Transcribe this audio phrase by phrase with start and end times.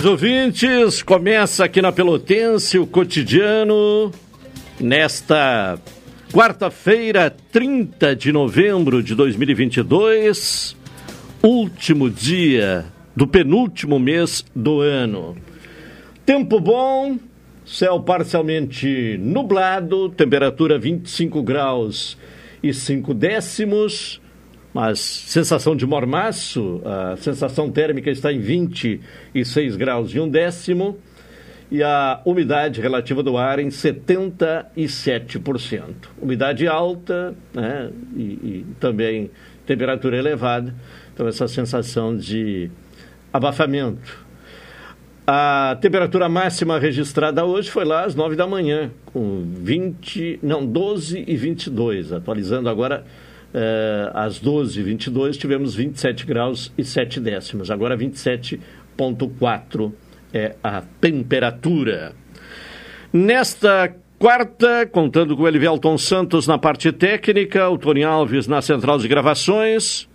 [0.00, 1.02] Tarde, ouvintes.
[1.02, 4.10] Começa aqui na Pelotense o cotidiano
[4.80, 5.78] nesta
[6.32, 10.74] quarta-feira, 30 de novembro de 2022,
[11.42, 15.36] último dia do penúltimo mês do ano.
[16.24, 17.18] Tempo bom,
[17.66, 22.16] céu parcialmente nublado, temperatura 25 graus
[22.62, 24.20] e 5 décimos
[24.72, 30.96] mas sensação de mormaço, a sensação térmica está em 26 graus e um décimo
[31.70, 35.84] e a umidade relativa do ar em 77%.
[36.20, 39.30] Umidade alta né, e, e também
[39.64, 40.74] temperatura elevada,
[41.14, 42.68] então essa sensação de
[43.32, 44.28] abafamento.
[45.24, 51.22] A temperatura máxima registrada hoje foi lá às 9 da manhã, com 20, não, 12
[51.24, 53.04] e 22, atualizando agora
[53.52, 57.68] Uh, às 12h22 tivemos 27 graus e 7 décimos.
[57.70, 59.92] Agora 27,4
[60.32, 62.12] é a temperatura.
[63.12, 68.98] Nesta quarta, contando com o Elivelton Santos na parte técnica, o Tony Alves na central
[68.98, 70.08] de gravações,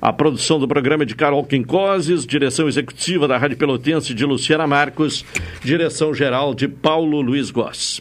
[0.00, 5.22] a produção do programa de Carol Quincoses, direção executiva da Rádio Pelotense de Luciana Marcos,
[5.62, 8.00] direção geral de Paulo Luiz Goss.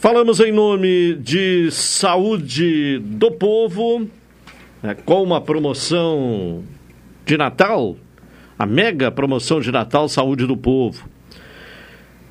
[0.00, 4.08] Falamos em nome de Saúde do Povo,
[4.82, 6.64] né, com uma promoção
[7.26, 7.98] de Natal,
[8.58, 11.06] a mega promoção de Natal Saúde do Povo.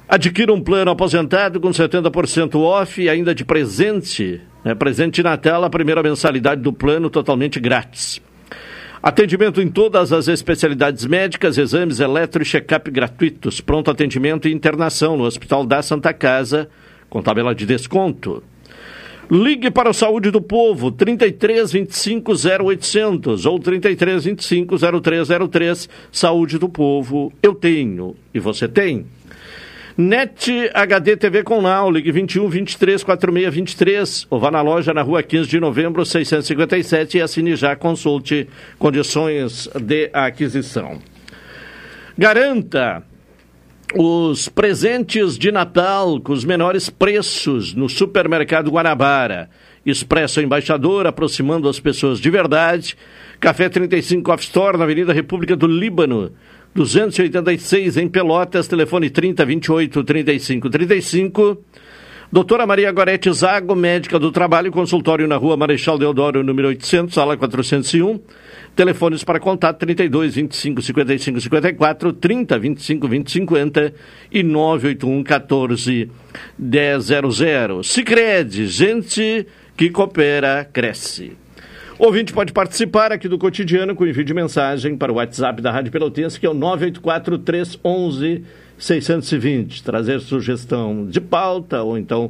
[0.07, 5.63] Adquira um plano aposentado com 70% off e ainda de presente, né, presente de Natal,
[5.63, 8.19] a primeira mensalidade do plano totalmente grátis.
[9.01, 15.16] Atendimento em todas as especialidades médicas, exames eletro e check-up gratuitos, pronto atendimento e internação
[15.16, 16.68] no Hospital da Santa Casa,
[17.09, 18.44] com tabela de desconto.
[19.31, 22.31] Ligue para o Saúde do Povo, 33 25
[22.64, 25.88] 0800 ou 33 25 0303.
[26.12, 29.06] Saúde do Povo, eu tenho e você tem.
[29.96, 35.02] NET HD TV com Now, ligue 21 23 46 23 ou vá na loja na
[35.02, 38.48] rua 15 de novembro 657 e assine já, consulte
[38.80, 41.00] condições de aquisição.
[42.18, 43.03] Garanta
[43.96, 49.50] os presentes de Natal com os menores preços no supermercado Guanabara.
[49.86, 52.96] Expresso Embaixador, aproximando as pessoas de verdade.
[53.40, 56.32] Café 35 Off Store, na Avenida República do Líbano,
[56.76, 61.64] 286 em Pelotas, telefone 30 28 35 35.
[62.32, 67.36] Doutora Maria Gorete Zago, médica do trabalho, consultório na rua Marechal Deodoro, número 800, sala
[67.36, 68.20] 401.
[68.76, 73.94] Telefones para contato 32 25 55 54, 30 25 20 50
[74.32, 76.12] e 981 14
[76.60, 77.82] 100.
[77.84, 81.49] Sicredi, gente que coopera, cresce.
[82.00, 85.69] O ouvinte pode participar aqui do cotidiano com envio de mensagem para o WhatsApp da
[85.69, 88.46] Rádio Pelotense, que é o 984 311
[88.78, 92.28] 620, trazer sugestão de pauta ou então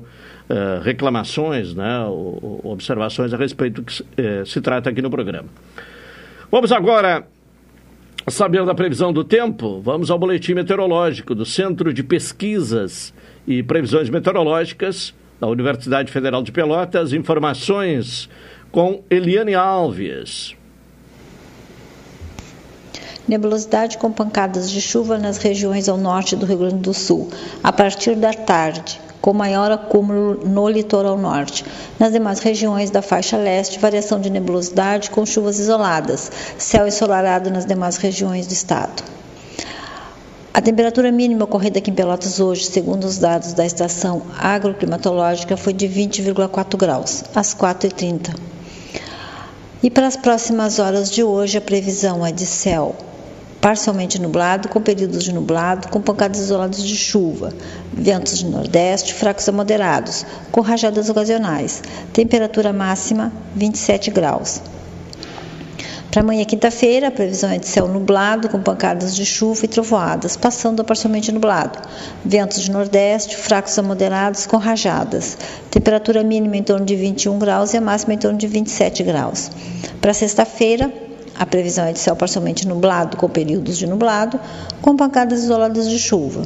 [0.50, 5.12] uh, reclamações, né, ou, ou, observações a respeito do que uh, se trata aqui no
[5.12, 5.48] programa.
[6.52, 7.28] Vamos agora
[8.28, 9.80] saber da previsão do tempo.
[9.82, 13.14] Vamos ao boletim meteorológico do Centro de Pesquisas
[13.46, 17.14] e Previsões Meteorológicas da Universidade Federal de Pelotas.
[17.14, 18.28] Informações
[18.72, 20.56] com Eliane Alves.
[23.28, 27.30] Nebulosidade com pancadas de chuva nas regiões ao norte do Rio Grande do Sul,
[27.64, 31.66] a partir da tarde, com maior acúmulo no litoral norte.
[32.00, 37.66] Nas demais regiões da faixa leste, variação de nebulosidade com chuvas isoladas, céu ensolarado nas
[37.66, 39.04] demais regiões do estado.
[40.52, 45.74] A temperatura mínima ocorrida aqui em Pelotas hoje, segundo os dados da estação agroclimatológica, foi
[45.74, 48.36] de 20,4 graus, às 4h30.
[49.82, 52.96] E para as próximas horas de hoje, a previsão é de céu
[53.62, 57.54] parcialmente nublado, com períodos de nublado, com pancadas isoladas de chuva,
[57.92, 61.84] ventos de nordeste fracos a moderados, com rajadas ocasionais.
[62.14, 64.62] Temperatura máxima 27 graus.
[66.12, 70.36] Para amanhã, quinta-feira, a previsão é de céu nublado, com pancadas de chuva e trovoadas,
[70.36, 71.78] passando a parcialmente nublado.
[72.26, 75.38] Ventos de nordeste, fracos a moderados, com rajadas.
[75.70, 79.52] Temperatura mínima em torno de 21 graus e a máxima em torno de 27 graus.
[80.02, 80.92] Para sexta-feira,
[81.38, 84.40] a previsão é de céu parcialmente nublado, com períodos de nublado,
[84.82, 86.42] com pancadas isoladas de chuva.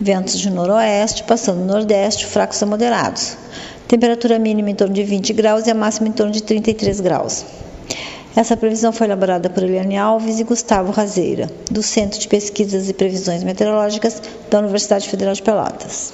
[0.00, 3.36] Ventos de noroeste, passando nordeste, fracos a moderados.
[3.88, 7.44] Temperatura mínima em torno de 20 graus e a máxima em torno de 33 graus.
[8.36, 12.94] Essa previsão foi elaborada por Eliane Alves e Gustavo Razeira, do Centro de Pesquisas e
[12.94, 14.20] Previsões Meteorológicas
[14.50, 16.12] da Universidade Federal de Pelotas.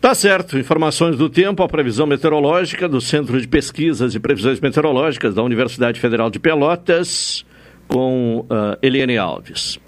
[0.00, 0.58] Tá certo.
[0.58, 5.98] Informações do tempo, a previsão meteorológica do Centro de Pesquisas e Previsões Meteorológicas da Universidade
[5.98, 7.44] Federal de Pelotas,
[7.88, 9.78] com uh, Eliane Alves.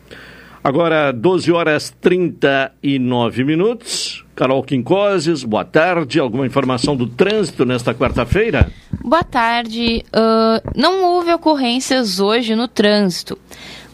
[0.64, 4.07] Agora, 12 horas 39 minutos.
[4.38, 6.20] Carol Quincoses, boa tarde.
[6.20, 8.70] Alguma informação do trânsito nesta quarta-feira?
[9.02, 10.04] Boa tarde.
[10.14, 13.36] Uh, não houve ocorrências hoje no trânsito,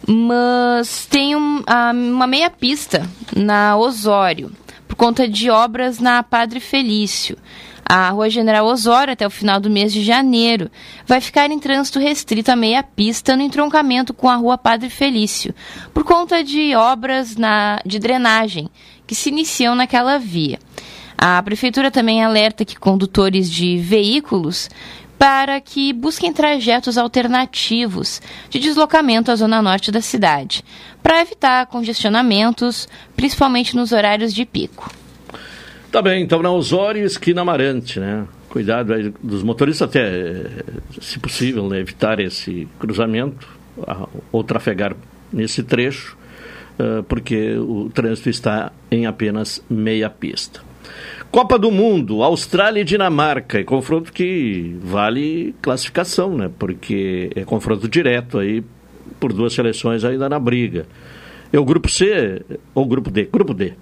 [0.06, 4.52] mas tem um, uh, uma meia pista na Osório
[4.86, 7.38] por conta de obras na Padre Felício.
[7.82, 10.70] A Rua General Osório, até o final do mês de janeiro,
[11.06, 15.54] vai ficar em trânsito restrito a meia pista no entroncamento com a Rua Padre Felício,
[15.92, 18.70] por conta de obras na, de drenagem
[19.06, 20.58] que se iniciam naquela via.
[21.16, 24.68] A Prefeitura também alerta que condutores de veículos
[25.18, 28.20] para que busquem trajetos alternativos
[28.50, 30.64] de deslocamento à zona norte da cidade,
[31.02, 34.90] para evitar congestionamentos, principalmente nos horários de pico.
[35.90, 38.26] Tá bem, então na Osório, esquina Amarante, né?
[38.48, 40.50] Cuidado aí dos motoristas até,
[41.00, 41.80] se possível, né?
[41.80, 43.48] evitar esse cruzamento
[44.30, 44.94] ou trafegar
[45.32, 46.16] nesse trecho,
[47.08, 50.60] porque o trânsito está em apenas meia pista.
[51.30, 56.48] Copa do Mundo, Austrália e Dinamarca, é confronto que vale classificação, né?
[56.58, 58.62] Porque é confronto direto aí
[59.18, 60.86] por duas seleções ainda na briga.
[61.52, 62.42] É o grupo C
[62.72, 63.28] ou grupo D?
[63.32, 63.74] Grupo D.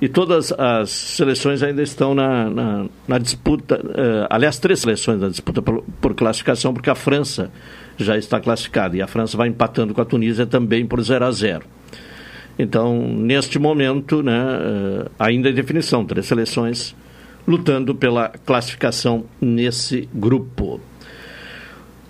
[0.00, 5.28] E todas as seleções ainda estão na, na, na disputa, uh, aliás, três seleções na
[5.28, 7.52] disputa por, por, classificação, porque a França
[7.96, 11.30] já está classificada e a França vai empatando com a Tunísia também por 0 a
[11.30, 11.64] 0.
[12.58, 16.94] Então, neste momento, né, eh, ainda em definição, três seleções
[17.46, 20.80] lutando pela classificação nesse grupo.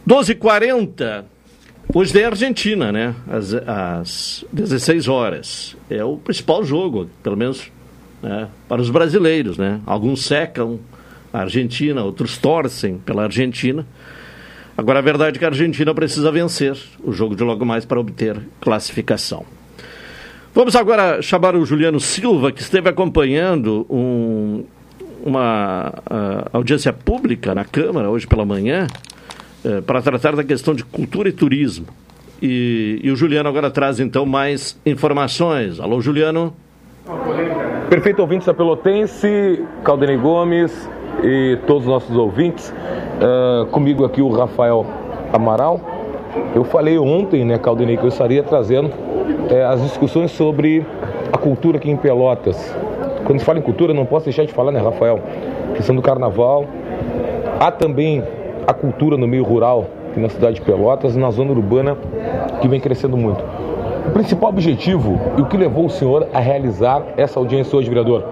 [0.06, 1.24] 12h40,
[1.94, 3.14] hoje tem Argentina, né?
[3.28, 5.76] Às, às 16 horas.
[5.88, 7.70] É o principal jogo, pelo menos
[8.22, 9.80] né, para os brasileiros, né?
[9.86, 10.80] Alguns secam
[11.32, 13.86] a Argentina, outros torcem pela Argentina.
[14.76, 18.00] Agora, a verdade é que a Argentina precisa vencer o jogo de logo mais para
[18.00, 19.44] obter classificação.
[20.54, 24.62] Vamos agora chamar o Juliano Silva, que esteve acompanhando um,
[25.24, 28.86] uma uh, audiência pública na Câmara hoje pela manhã
[29.64, 31.86] uh, para tratar da questão de cultura e turismo.
[32.42, 35.80] E, e, o Juliano agora traz então mais informações.
[35.80, 36.54] Alô, Juliano.
[37.88, 40.86] Perfeito ouvintes da Pelotense, Caldeni Gomes
[41.24, 42.68] e todos os nossos ouvintes.
[42.68, 44.86] Uh, comigo aqui o Rafael
[45.32, 46.01] Amaral.
[46.54, 48.90] Eu falei ontem, né, Caldeni, que eu estaria trazendo
[49.50, 50.84] é, as discussões sobre
[51.32, 52.74] a cultura aqui em Pelotas.
[53.24, 55.20] Quando se fala em cultura, não posso deixar de falar, né, Rafael?
[55.70, 56.64] A questão do carnaval.
[57.60, 58.22] Há também
[58.66, 61.96] a cultura no meio rural, aqui na cidade de Pelotas, na zona urbana,
[62.60, 63.44] que vem crescendo muito.
[64.06, 68.24] O principal objetivo e o que levou o senhor a realizar essa audiência hoje, vereador?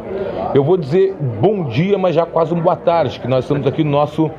[0.54, 3.84] Eu vou dizer bom dia, mas já quase uma boa tarde, que nós estamos aqui
[3.84, 4.30] no nosso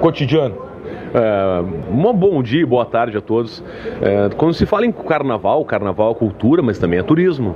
[0.00, 0.65] cotidiano.
[1.14, 3.62] É, um bom dia, boa tarde a todos.
[4.00, 7.54] É, quando se fala em carnaval, carnaval é cultura, mas também é turismo.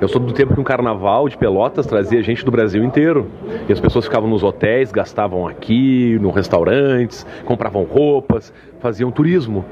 [0.00, 3.28] Eu sou do tempo que um carnaval de Pelotas trazia gente do Brasil inteiro.
[3.68, 9.64] E as pessoas ficavam nos hotéis, gastavam aqui, nos restaurantes, compravam roupas, faziam turismo.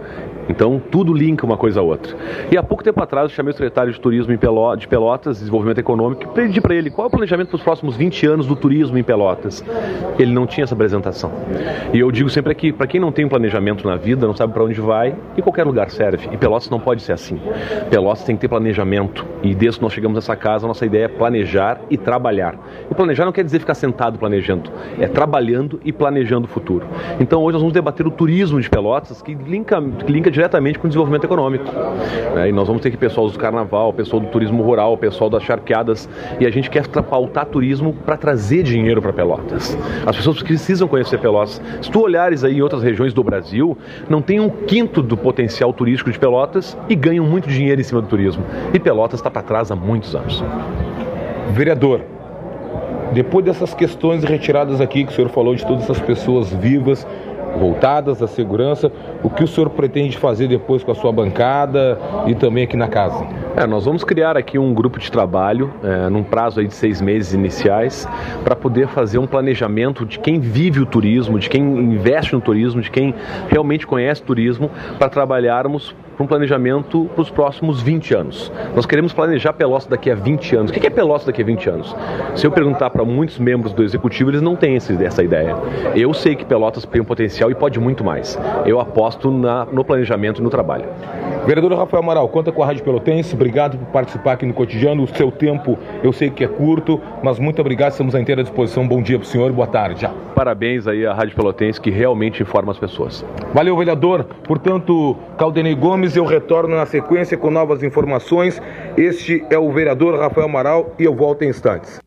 [0.49, 2.17] Então, tudo linka uma coisa a outra.
[2.51, 4.37] E há pouco tempo atrás, eu chamei o secretário de Turismo
[4.77, 7.97] de Pelotas, Desenvolvimento Econômico, e pedi para ele qual é o planejamento para os próximos
[7.97, 9.65] 20 anos do turismo em Pelotas.
[10.19, 11.31] Ele não tinha essa apresentação.
[11.93, 14.53] E eu digo sempre aqui, para quem não tem um planejamento na vida, não sabe
[14.53, 16.29] para onde vai, e qualquer lugar serve.
[16.33, 17.41] E Pelotas não pode ser assim.
[17.89, 19.25] Pelotas tem que ter planejamento.
[19.43, 22.57] E desde que nós chegamos nessa casa, a nossa ideia é planejar e trabalhar.
[22.91, 26.87] E planejar não quer dizer ficar sentado planejando, é trabalhando e planejando o futuro.
[27.21, 30.87] Então, hoje nós vamos debater o turismo de Pelotas, que linka, que linka diretamente com
[30.87, 31.65] o desenvolvimento econômico.
[32.37, 35.43] É, e nós vamos ter aqui pessoal do carnaval, pessoal do turismo rural, pessoal das
[35.43, 39.77] charqueadas, e a gente quer pautar turismo para trazer dinheiro para Pelotas.
[40.07, 41.61] As pessoas precisam conhecer Pelotas.
[41.81, 43.77] Se tu olhares aí em outras regiões do Brasil,
[44.09, 48.01] não tem um quinto do potencial turístico de Pelotas e ganham muito dinheiro em cima
[48.01, 48.45] do turismo.
[48.73, 50.43] E Pelotas está para trás há muitos anos.
[51.53, 52.03] Vereador,
[53.13, 57.05] depois dessas questões retiradas aqui que o senhor falou de todas essas pessoas vivas
[57.59, 58.91] voltadas à segurança.
[59.23, 62.89] O que o senhor pretende fazer depois com a sua bancada e também aqui na
[62.89, 63.27] casa?
[63.57, 67.01] É, nós vamos criar aqui um grupo de trabalho, é, num prazo aí de seis
[67.01, 68.09] meses iniciais,
[68.45, 72.81] para poder fazer um planejamento de quem vive o turismo, de quem investe no turismo,
[72.81, 73.15] de quem
[73.49, 78.53] realmente conhece turismo, para trabalharmos para um planejamento para os próximos 20 anos.
[78.75, 80.71] Nós queremos planejar Pelotas daqui a 20 anos.
[80.71, 81.97] O que é Pelotas daqui a 20 anos?
[82.35, 85.57] Se eu perguntar para muitos membros do executivo, eles não têm essa ideia.
[85.97, 88.39] Eu sei que Pelotas tem um potencial e pode muito mais.
[88.67, 90.85] Eu aposto na, no planejamento e no trabalho.
[91.47, 93.35] Vereador Rafael Amaral, conta com a Rádio Pelotense.
[93.35, 95.03] Obrigado por participar aqui no cotidiano.
[95.03, 97.93] O seu tempo eu sei que é curto, mas muito obrigado.
[97.93, 98.87] Estamos à inteira disposição.
[98.87, 100.07] Bom dia para o senhor e boa tarde.
[100.35, 103.25] Parabéns aí à Rádio Pelotense que realmente informa as pessoas.
[103.55, 104.25] Valeu, vereador.
[104.45, 108.61] Portanto, Caldenei Gomes, eu retorno na sequência com novas informações.
[108.97, 112.01] Este é o vereador Rafael Amaral e eu volto em instantes.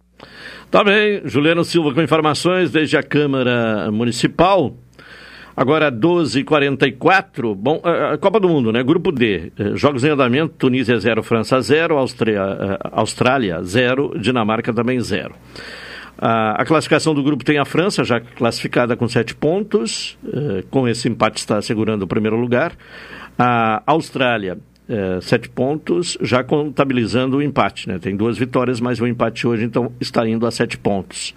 [0.69, 4.73] Tá bem, Juliano Silva com informações desde a Câmara Municipal.
[5.55, 7.53] Agora 12h44.
[7.55, 8.81] Bom, a Copa do Mundo, né?
[8.81, 9.51] Grupo D.
[9.57, 15.35] Eh, jogos em andamento: Tunísia 0, França 0, eh, Austrália 0, Dinamarca também 0.
[16.17, 20.17] A, classificação do grupo tem a França, já classificada com 7 pontos.
[20.25, 22.73] Eh, com esse empate está segurando o primeiro lugar.
[23.37, 24.57] A Austrália,
[25.21, 27.87] sete pontos, já contabilizando o empate.
[27.87, 27.97] Né?
[27.99, 31.33] Tem duas vitórias, mas o empate hoje então está indo a sete pontos.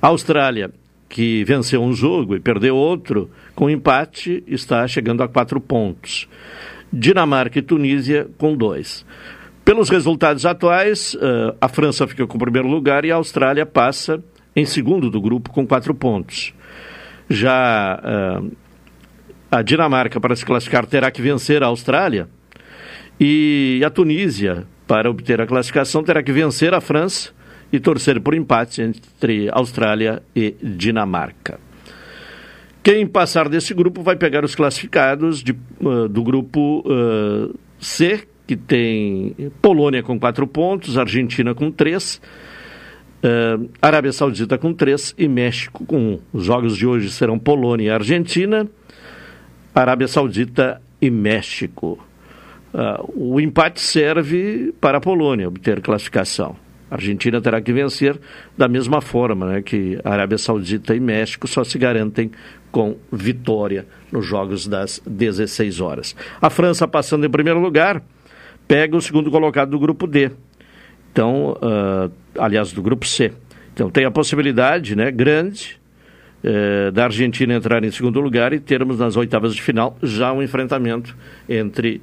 [0.00, 0.70] A Austrália
[1.14, 6.28] que venceu um jogo e perdeu outro, com empate, está chegando a quatro pontos.
[6.92, 9.06] Dinamarca e Tunísia com dois.
[9.64, 14.20] Pelos resultados atuais, uh, a França fica com o primeiro lugar e a Austrália passa
[14.56, 16.52] em segundo do grupo com quatro pontos.
[17.30, 18.50] Já uh,
[19.54, 22.28] a Dinamarca, para se classificar, terá que vencer a Austrália
[23.20, 27.30] e a Tunísia, para obter a classificação, terá que vencer a França
[27.72, 31.60] e torcer por empate entre Austrália e Dinamarca.
[32.82, 38.56] Quem passar desse grupo vai pegar os classificados de, uh, do grupo uh, C, que
[38.56, 42.20] tem Polônia com quatro pontos, Argentina com três,
[43.22, 46.20] uh, Arábia Saudita com três e México com um.
[46.32, 48.68] Os jogos de hoje serão Polônia e Argentina,
[49.74, 51.98] Arábia Saudita e México.
[53.14, 56.56] o empate serve para a Polônia obter classificação.
[56.90, 58.18] A Argentina terá que vencer
[58.56, 62.30] da mesma forma né, que Arábia Saudita e México só se garantem
[62.70, 66.14] com vitória nos jogos das 16 horas.
[66.40, 68.02] A França, passando em primeiro lugar,
[68.68, 70.30] pega o segundo colocado do grupo D.
[71.12, 73.32] Então, uh, aliás, do grupo C.
[73.72, 75.80] Então, tem a possibilidade né, grande
[76.44, 80.42] uh, da Argentina entrar em segundo lugar e termos nas oitavas de final já um
[80.42, 81.16] enfrentamento
[81.48, 82.00] entre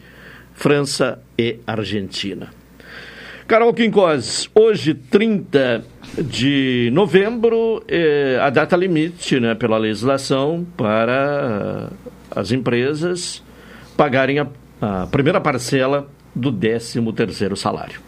[0.54, 2.50] França e Argentina.
[3.48, 5.84] Carol Quincós, hoje, 30
[6.18, 11.90] de novembro, é a data limite né, pela legislação para
[12.34, 13.44] as empresas
[13.98, 14.48] pagarem a,
[14.82, 18.00] a primeira parcela do 13º salário.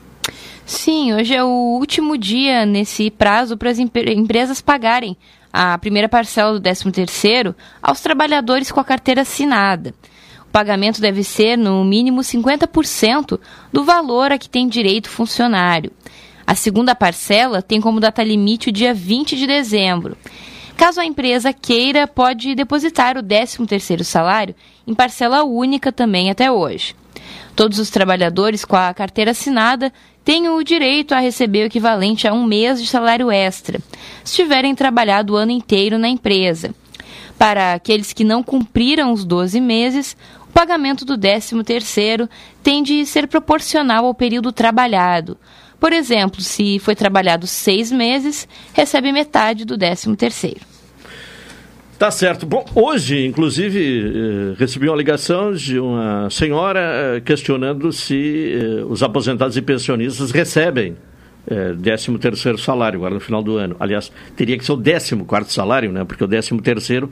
[0.66, 5.18] Sim, hoje é o último dia nesse prazo para as empresas pagarem
[5.54, 9.94] a primeira parcela do 13º aos trabalhadores com a carteira assinada
[10.54, 13.40] pagamento deve ser, no mínimo, 50%
[13.74, 15.92] do valor a que tem direito o funcionário.
[16.46, 20.16] A segunda parcela tem como data limite o dia 20 de dezembro.
[20.78, 24.54] Caso a empresa queira, pode depositar o 13º salário
[24.86, 26.96] em parcela única também até hoje.
[27.56, 29.92] Todos os trabalhadores com a carteira assinada
[30.24, 33.80] têm o direito a receber o equivalente a um mês de salário extra,
[34.24, 36.74] se tiverem trabalhado o ano inteiro na empresa.
[37.38, 40.16] Para aqueles que não cumpriram os 12 meses,
[40.48, 42.30] o pagamento do 13º
[42.62, 45.38] tem de ser proporcional ao período trabalhado.
[45.80, 50.73] Por exemplo, se foi trabalhado seis meses, recebe metade do 13º.
[51.98, 52.46] Tá certo.
[52.46, 59.04] Bom, hoje, inclusive, eh, recebi uma ligação de uma senhora eh, questionando se eh, os
[59.04, 60.96] aposentados e pensionistas recebem
[61.46, 63.76] é, 13 terceiro salário agora no final do ano.
[63.80, 66.04] Aliás, teria que ser o 14 quarto salário, né?
[66.04, 67.10] Porque o 13 terceiro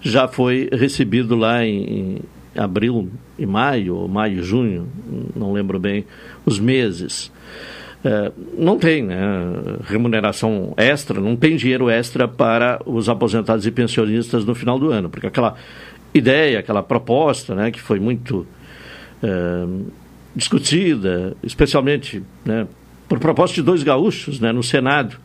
[0.00, 2.18] já foi recebido lá em, em
[2.56, 4.88] abril e maio, ou maio, junho,
[5.34, 6.04] não lembro bem
[6.46, 7.30] os meses.
[8.04, 9.16] É, não tem né,
[9.84, 15.08] remuneração extra, não tem dinheiro extra para os aposentados e pensionistas no final do ano,
[15.08, 15.54] porque aquela
[16.12, 18.44] ideia, aquela proposta, né, que foi muito
[19.22, 19.66] é,
[20.34, 22.66] discutida, especialmente né,
[23.08, 25.16] por proposta de dois gaúchos né, no Senado,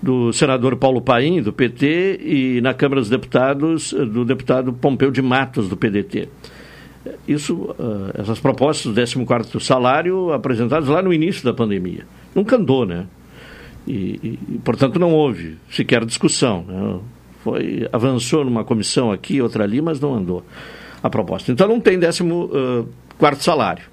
[0.00, 5.20] do senador Paulo Paim, do PT, e na Câmara dos Deputados, do deputado Pompeu de
[5.20, 6.28] Matos, do PDT
[7.26, 12.06] isso, uh, essas propostas do 14º salário apresentadas lá no início da pandemia.
[12.34, 13.06] Nunca andou, né?
[13.86, 16.64] E, e portanto, não houve sequer discussão.
[16.66, 17.00] Né?
[17.42, 20.44] Foi, avançou numa comissão aqui, outra ali, mas não andou
[21.02, 21.50] a proposta.
[21.50, 22.86] Então, não tem 14º
[23.20, 23.84] uh, salário.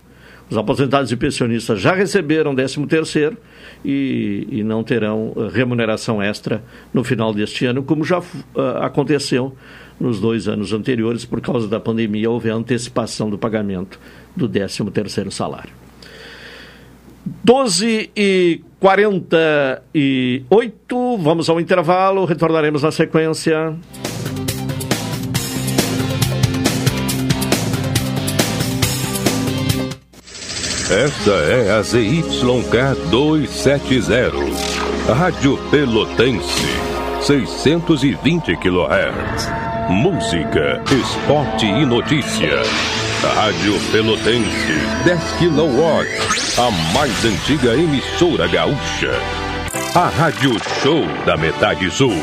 [0.49, 3.37] Os aposentados e pensionistas já receberam 13 terceiro
[3.83, 8.23] e, e não terão remuneração extra no final deste ano, como já uh,
[8.81, 9.55] aconteceu
[9.99, 13.99] nos dois anos anteriores, por causa da pandemia, houve a antecipação do pagamento
[14.35, 15.71] do 13º salário.
[17.43, 23.75] 12 e 48, vamos ao intervalo, retornaremos na sequência.
[30.91, 34.29] Esta é a ZYK 270,
[35.15, 36.67] Rádio Pelotense,
[37.21, 39.64] 620 kHz.
[39.89, 42.63] Música, esporte e notícia.
[43.35, 44.73] Rádio Pelotense,
[45.03, 46.07] 10 kW.
[46.57, 49.11] A mais antiga emissora gaúcha.
[49.93, 52.15] A Rádio Show da Metade Sul.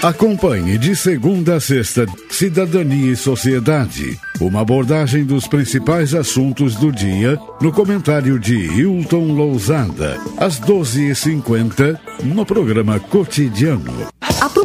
[0.00, 4.16] Acompanhe de segunda a sexta Cidadania e Sociedade.
[4.40, 12.44] Uma abordagem dos principais assuntos do dia no comentário de Hilton Lousada, às 12h50, no
[12.44, 14.15] programa Cotidiano.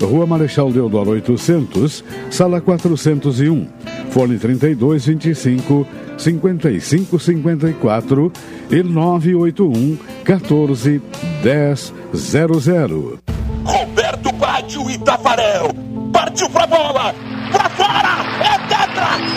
[0.00, 3.68] Rua Marechal Deodoro 800, Sala 401,
[4.10, 8.32] Fone 3225 5554
[8.70, 11.00] e 981 14
[11.42, 13.18] 1000.
[13.64, 15.68] Roberto Baggio e Tafarel.
[16.12, 17.14] Partiu pra bola!
[17.50, 18.24] Pra fora!
[18.40, 19.33] É tetra!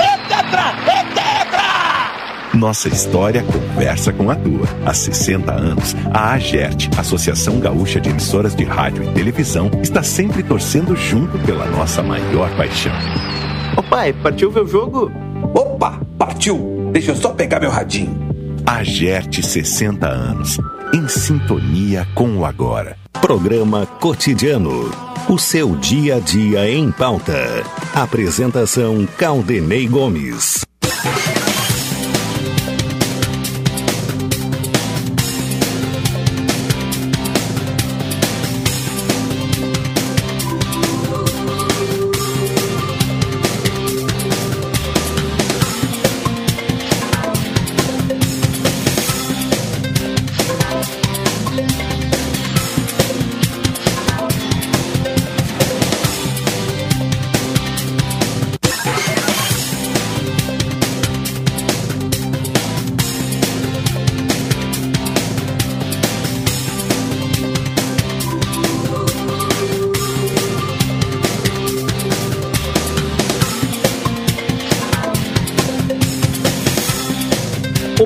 [2.58, 4.67] Nossa história conversa com a tua.
[4.84, 10.41] Há 60 anos, a AGERT, Associação Gaúcha de Emissoras de Rádio e Televisão, está sempre
[10.41, 12.91] torcendo junto pela nossa maior paixão.
[13.78, 15.12] Ô pai, partiu ver o jogo?
[15.54, 16.89] Opa, partiu!
[16.91, 18.17] Deixa eu só pegar meu radinho.
[18.65, 20.58] AGERT 60 anos,
[20.96, 22.98] em sintonia com o agora.
[23.22, 24.89] Programa Cotidiano.
[25.30, 27.63] O seu dia a dia em pauta.
[27.93, 30.65] Apresentação Caldenei Gomes.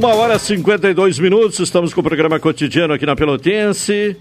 [0.01, 4.17] Uma hora e 52 minutos, estamos com o programa cotidiano aqui na Pelotense.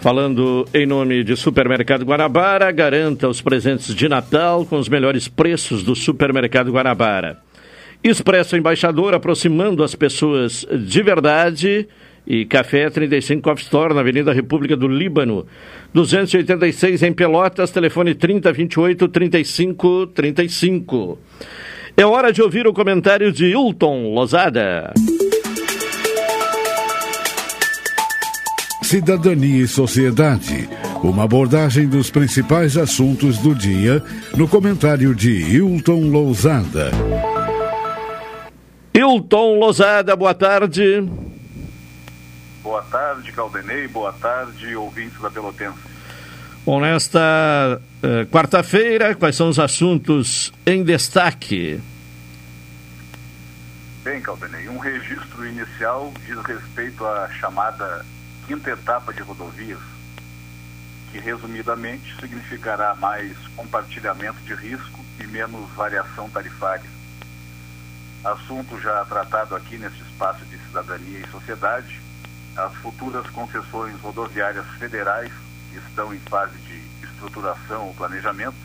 [0.00, 5.82] Falando em nome de Supermercado Guanabara, garanta os presentes de Natal com os melhores preços
[5.82, 7.36] do Supermercado Guanabara.
[8.02, 11.86] Expresso Embaixador, aproximando as pessoas de verdade.
[12.26, 15.46] E Café 35 Off Store, na Avenida República do Líbano,
[15.92, 21.18] 286 em Pelotas, telefone 3028 3535.
[21.96, 24.94] É hora de ouvir o comentário de Hilton Lozada.
[28.82, 30.68] Cidadania e Sociedade.
[31.02, 34.02] Uma abordagem dos principais assuntos do dia
[34.34, 36.90] no comentário de Hilton Lousada.
[38.94, 41.06] Hilton Lozada, boa tarde.
[42.62, 43.86] Boa tarde, Caldenei.
[43.88, 45.91] Boa tarde, ouvintes da Pelotense.
[46.64, 51.80] Bom, nesta uh, quarta-feira, quais são os assuntos em destaque?
[54.04, 58.06] Bem, Caldenei, um registro inicial diz respeito à chamada
[58.46, 59.80] quinta etapa de rodovias,
[61.10, 66.88] que resumidamente significará mais compartilhamento de risco e menos variação tarifária.
[68.22, 72.00] Assunto já tratado aqui neste espaço de cidadania e sociedade,
[72.56, 75.32] as futuras concessões rodoviárias federais
[75.78, 78.56] estão em fase de estruturação ou planejamento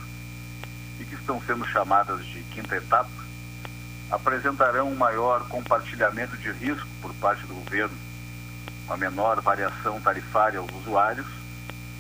[0.99, 3.09] e que estão sendo chamadas de quinta etapa,
[4.09, 7.95] apresentarão um maior compartilhamento de risco por parte do governo,
[8.85, 11.27] uma menor variação tarifária aos usuários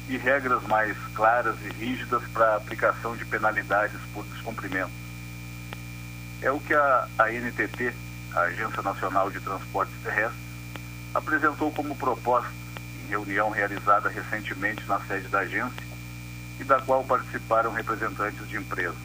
[0.09, 4.91] e regras mais claras e rígidas para a aplicação de penalidades por descumprimento.
[6.41, 7.93] É o que a ANTT,
[8.33, 10.47] a Agência Nacional de Transportes Terrestres,
[11.13, 12.49] apresentou como proposta
[13.07, 15.83] reunião realizada recentemente na sede da agência
[16.59, 18.95] e da qual participaram representantes de empresas.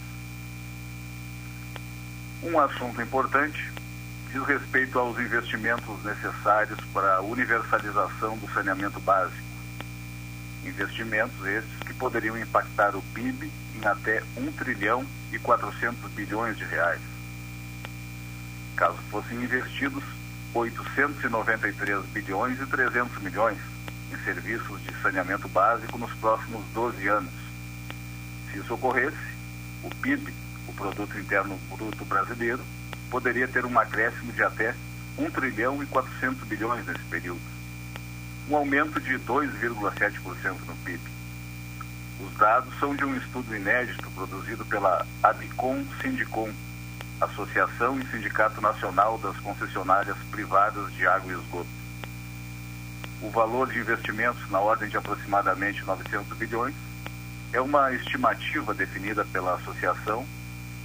[2.42, 3.72] Um assunto importante
[4.32, 9.42] diz respeito aos investimentos necessários para a universalização do saneamento básico.
[10.64, 16.64] Investimentos esses que poderiam impactar o PIB em até 1 trilhão e 400 bilhões de
[16.64, 17.00] reais.
[18.76, 20.02] Caso fossem investidos
[20.54, 23.58] 893 bilhões e 300 milhões
[24.12, 27.32] em serviços de saneamento básico nos próximos 12 anos.
[28.50, 29.16] Se isso ocorresse,
[29.82, 30.32] o PIB,
[30.68, 32.62] o Produto Interno Bruto Brasileiro,
[33.10, 34.74] poderia ter um acréscimo de até
[35.18, 37.40] 1 trilhão e 400 bilhões nesse período,
[38.48, 41.00] um aumento de 2,7% no PIB.
[42.20, 46.50] Os dados são de um estudo inédito produzido pela Abicom Sindicom,
[47.20, 51.81] Associação e Sindicato Nacional das Concessionárias Privadas de Água e Esgoto.
[53.22, 56.74] O valor de investimentos, na ordem de aproximadamente 900 bilhões,
[57.52, 60.26] é uma estimativa definida pela associação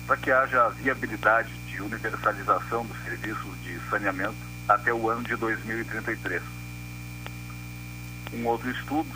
[0.06, 4.38] para que haja viabilidade de universalização dos serviços de saneamento
[4.70, 6.44] até o ano de 2033.
[8.34, 9.10] Um outro estudo,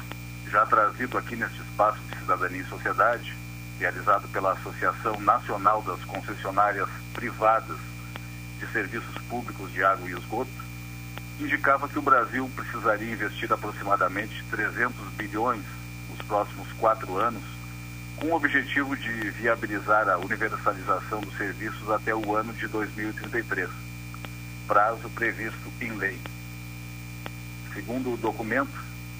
[0.50, 3.38] já trazido aqui neste espaço de cidadania e sociedade,
[3.80, 7.78] realizado pela Associação Nacional das Concessionárias Privadas
[8.60, 10.71] de Serviços Públicos de Água e Esgoto,
[11.42, 15.64] indicava que o Brasil precisaria investir aproximadamente 300 bilhões
[16.10, 17.44] nos próximos quatro anos,
[18.18, 23.70] com o objetivo de viabilizar a universalização dos serviços até o ano de 2033,
[24.68, 26.20] prazo previsto em lei.
[27.74, 28.72] Segundo o documento,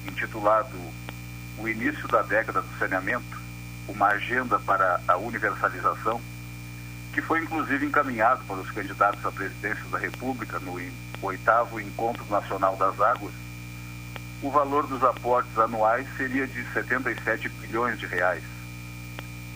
[0.06, 0.76] intitulado
[1.58, 3.40] O Início da Década do Saneamento,
[3.88, 6.20] uma agenda para a universalização,
[7.12, 10.80] que foi inclusive encaminhado para os candidatos à presidência da República no
[11.22, 13.32] oitavo Encontro Nacional das Águas,
[14.42, 18.42] o valor dos aportes anuais seria de 77 bilhões de reais,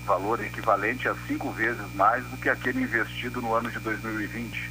[0.07, 4.70] valor equivalente a cinco vezes mais do que aquele investido no ano de 2020,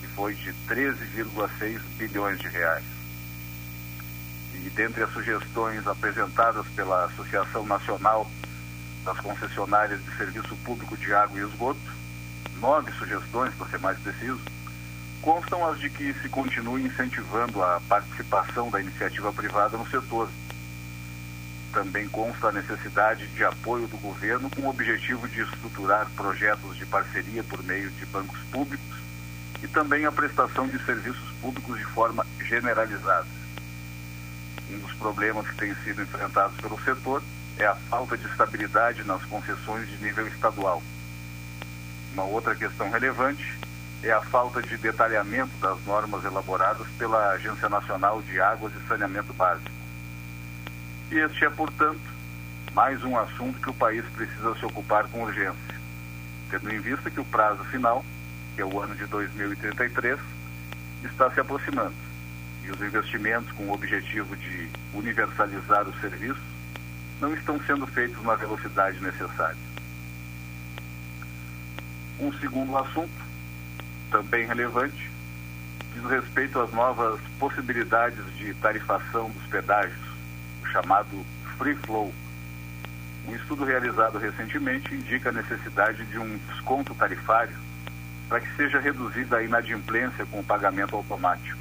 [0.00, 2.84] que foi de 13,6 bilhões de reais.
[4.54, 8.28] E dentre as sugestões apresentadas pela Associação Nacional
[9.04, 11.80] das concessionárias de serviço público de água e esgoto,
[12.56, 14.40] nove sugestões, para ser mais preciso,
[15.22, 20.28] constam as de que se continue incentivando a participação da iniciativa privada no setor.
[21.72, 26.84] Também consta a necessidade de apoio do governo com o objetivo de estruturar projetos de
[26.84, 28.98] parceria por meio de bancos públicos
[29.62, 33.28] e também a prestação de serviços públicos de forma generalizada.
[34.70, 37.22] Um dos problemas que têm sido enfrentados pelo setor
[37.58, 40.82] é a falta de estabilidade nas concessões de nível estadual.
[42.12, 43.61] Uma outra questão relevante
[44.02, 49.32] é a falta de detalhamento das normas elaboradas pela Agência Nacional de Águas e Saneamento
[49.32, 49.70] Básico.
[51.10, 52.00] E este é, portanto,
[52.72, 55.80] mais um assunto que o país precisa se ocupar com urgência,
[56.50, 58.04] tendo em vista que o prazo final,
[58.54, 60.18] que é o ano de 2033,
[61.04, 61.94] está se aproximando
[62.64, 66.40] e os investimentos com o objetivo de universalizar o serviço
[67.20, 69.56] não estão sendo feitos na velocidade necessária.
[72.20, 73.21] Um segundo assunto,
[74.12, 75.10] também relevante,
[75.94, 80.06] diz respeito às novas possibilidades de tarifação dos pedágios,
[80.62, 81.26] o chamado
[81.58, 82.12] free flow.
[83.26, 87.56] Um estudo realizado recentemente indica a necessidade de um desconto tarifário
[88.28, 91.58] para que seja reduzida a inadimplência com o pagamento automático.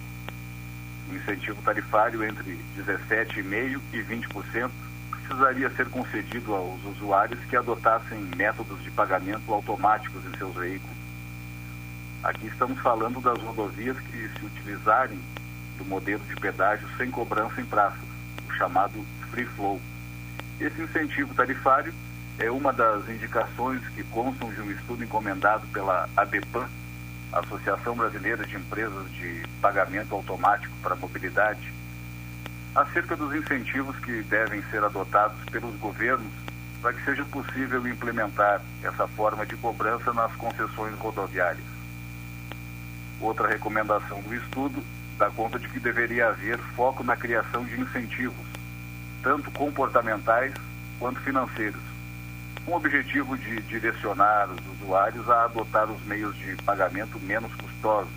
[1.09, 4.69] O incentivo tarifário entre 17,5% e 20%
[5.09, 11.00] precisaria ser concedido aos usuários que adotassem métodos de pagamento automáticos em seus veículos.
[12.23, 15.19] Aqui estamos falando das rodovias que se utilizarem
[15.79, 17.99] do modelo de pedágio sem cobrança em praças,
[18.47, 19.81] o chamado free flow.
[20.59, 21.91] Esse incentivo tarifário
[22.37, 26.69] é uma das indicações que constam de um estudo encomendado pela ABPAN,
[27.33, 31.73] Associação Brasileira de Empresas de Pagamento Automático para Mobilidade,
[32.75, 36.31] acerca dos incentivos que devem ser adotados pelos governos
[36.83, 41.70] para que seja possível implementar essa forma de cobrança nas concessões rodoviárias.
[43.21, 44.83] Outra recomendação do estudo
[45.17, 48.47] dá conta de que deveria haver foco na criação de incentivos,
[49.21, 50.51] tanto comportamentais
[50.97, 51.81] quanto financeiros,
[52.65, 58.11] com o objetivo de direcionar os usuários a adotar os meios de pagamento menos custosos,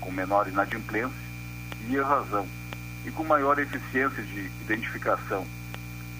[0.00, 1.12] com menor inadimplência
[1.88, 2.48] e evasão
[3.04, 5.46] e com maior eficiência de identificação.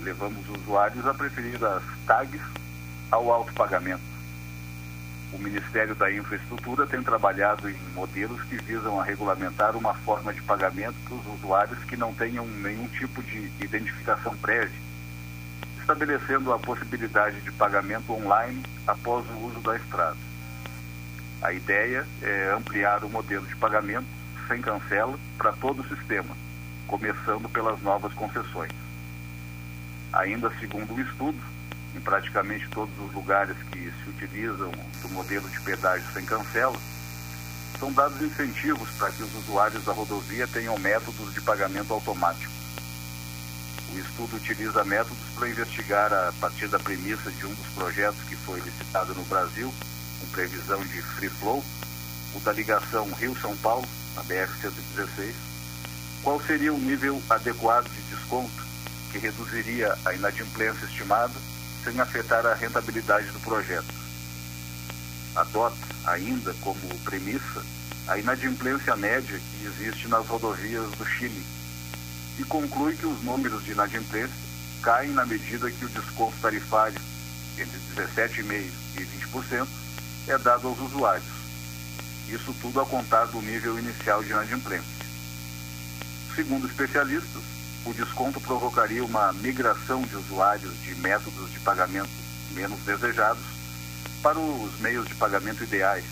[0.02, 2.42] Levamos os usuários a preferir as tags
[3.10, 4.11] ao autopagamento.
[5.32, 10.42] O Ministério da Infraestrutura tem trabalhado em modelos que visam a regulamentar uma forma de
[10.42, 14.78] pagamento para os usuários que não tenham nenhum tipo de identificação prévia,
[15.80, 20.18] estabelecendo a possibilidade de pagamento online após o uso da estrada.
[21.40, 24.06] A ideia é ampliar o modelo de pagamento
[24.46, 26.36] sem cancela para todo o sistema,
[26.86, 28.70] começando pelas novas concessões.
[30.12, 31.38] Ainda segundo o estudo,
[31.94, 34.70] em praticamente todos os lugares que se utilizam
[35.02, 36.78] do modelo de pedágio sem cancela,
[37.78, 42.52] são dados incentivos para que os usuários da rodovia tenham métodos de pagamento automático.
[43.92, 48.36] O estudo utiliza métodos para investigar, a partir da premissa de um dos projetos que
[48.36, 49.72] foi licitado no Brasil,
[50.20, 51.62] com previsão de free flow,
[52.34, 55.34] o da ligação Rio-São Paulo, na BR-116,
[56.22, 58.64] qual seria o nível adequado de desconto
[59.10, 61.34] que reduziria a inadimplência estimada
[61.84, 63.94] sem afetar a rentabilidade do projeto.
[65.34, 67.62] Adota ainda como premissa
[68.08, 71.44] a inadimplência média que existe nas rodovias do Chile
[72.38, 74.34] e conclui que os números de inadimplência
[74.82, 77.00] caem na medida que o desconto tarifário
[77.56, 79.66] entre 17,5% e 20%
[80.28, 81.42] é dado aos usuários.
[82.28, 85.02] Isso tudo a contar do nível inicial de inadimplência.
[86.34, 87.42] Segundo especialistas,
[87.84, 92.10] o desconto provocaria uma migração de usuários de métodos de pagamento
[92.52, 93.42] menos desejados
[94.22, 96.04] para os meios de pagamento ideais,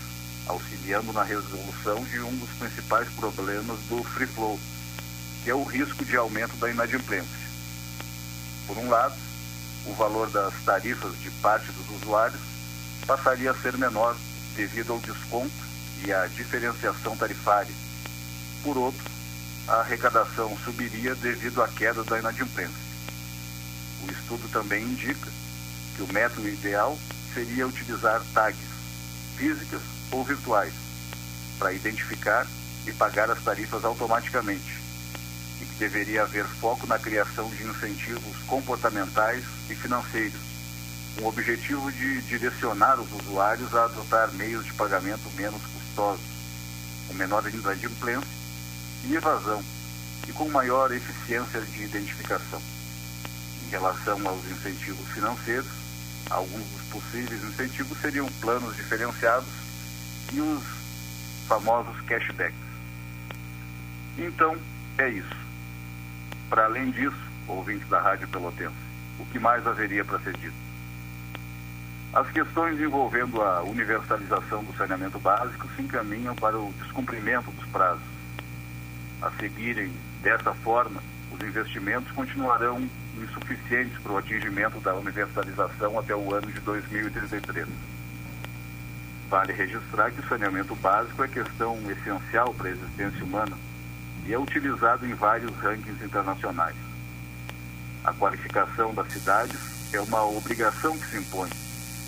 [0.47, 4.59] auxiliando na resolução de um dos principais problemas do free flow,
[5.43, 7.41] que é o risco de aumento da inadimplência.
[8.67, 9.15] Por um lado,
[9.85, 12.41] o valor das tarifas de parte dos usuários
[13.07, 14.15] passaria a ser menor
[14.55, 15.51] devido ao desconto
[16.05, 17.73] e à diferenciação tarifária.
[18.63, 19.10] Por outro,
[19.67, 22.91] a arrecadação subiria devido à queda da inadimplência.
[24.03, 25.29] O estudo também indica
[25.95, 26.97] que o método ideal
[27.33, 28.59] seria utilizar tags
[29.37, 30.73] físicas ou virtuais
[31.57, 32.47] para identificar
[32.87, 34.81] e pagar as tarifas automaticamente
[35.61, 40.39] e que deveria haver foco na criação de incentivos comportamentais e financeiros,
[41.15, 46.25] com o objetivo de direcionar os usuários a adotar meios de pagamento menos custosos,
[47.07, 48.40] com menor inadimplência
[49.05, 49.63] e evasão
[50.27, 52.61] e com maior eficiência de identificação.
[53.65, 55.71] Em relação aos incentivos financeiros,
[56.29, 59.49] alguns dos possíveis incentivos seriam planos diferenciados
[60.33, 60.63] e os
[61.47, 62.55] famosos cashbacks.
[64.17, 64.57] Então,
[64.97, 65.35] é isso.
[66.49, 68.75] Para além disso, ouvintes da Rádio Pelotense,
[69.19, 70.55] o que mais haveria para ser dito?
[72.13, 78.10] As questões envolvendo a universalização do saneamento básico se encaminham para o descumprimento dos prazos
[79.21, 86.33] a seguirem dessa forma, os investimentos continuarão insuficientes para o atingimento da universalização até o
[86.33, 87.67] ano de 2033.
[89.29, 93.57] Vale registrar que o saneamento básico é questão essencial para a existência humana
[94.25, 96.75] e é utilizado em vários rankings internacionais.
[98.03, 101.49] A qualificação das cidades é uma obrigação que se impõe,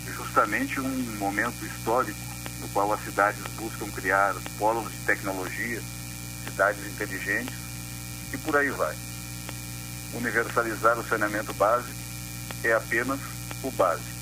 [0.04, 2.18] justamente um momento histórico
[2.60, 5.80] no qual as cidades buscam criar polos de tecnologia
[6.54, 7.54] cidades inteligentes
[8.32, 8.94] e por aí vai.
[10.14, 11.98] Universalizar o saneamento básico
[12.62, 13.18] é apenas
[13.62, 14.14] o básico.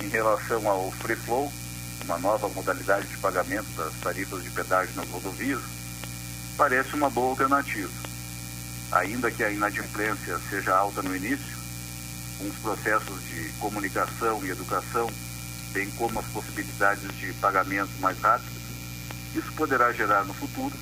[0.00, 1.52] Em relação ao free flow,
[2.04, 5.60] uma nova modalidade de pagamento das tarifas de pedágio nas rodovias,
[6.56, 7.90] parece uma boa alternativa.
[8.92, 11.56] Ainda que a inadimplência seja alta no início,
[12.38, 15.10] com os processos de comunicação e educação,
[15.72, 18.52] bem como as possibilidades de pagamento mais rápidos,
[19.34, 20.76] isso poderá gerar no futuro,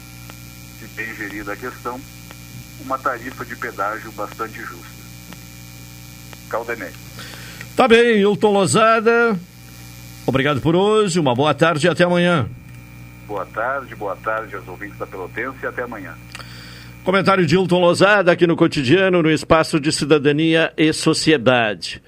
[0.81, 2.01] se bem gerida a questão,
[2.81, 5.01] uma tarifa de pedágio bastante justa.
[6.49, 6.91] Caldenei.
[7.77, 9.39] Tá bem, Hilton Lozada.
[10.27, 12.49] Obrigado por hoje, uma boa tarde e até amanhã.
[13.27, 16.15] Boa tarde, boa tarde aos ouvintes da Pelotense e até amanhã.
[17.05, 22.03] Comentário de Hilton Lozada aqui no cotidiano, no espaço de cidadania e sociedade.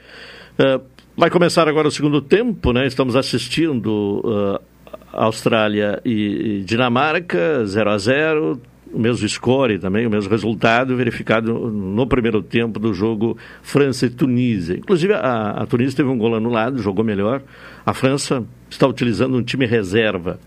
[0.59, 0.83] Uh,
[1.17, 2.87] vai começar agora o segundo tempo, né?
[2.87, 4.72] Estamos assistindo uh,
[5.13, 8.61] Austrália e, Dinamarca, 0 a 0
[8.93, 14.11] o mesmo score também, o mesmo resultado verificado no primeiro tempo do jogo França e
[14.11, 14.77] Tunísia.
[14.77, 17.43] Inclusive, a, a Tunísia teve um gol anulado, jogou melhor.
[17.87, 20.39] A França está utilizando um time reserva,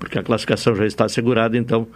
[0.00, 1.86] porque a classificação já está assegurada, então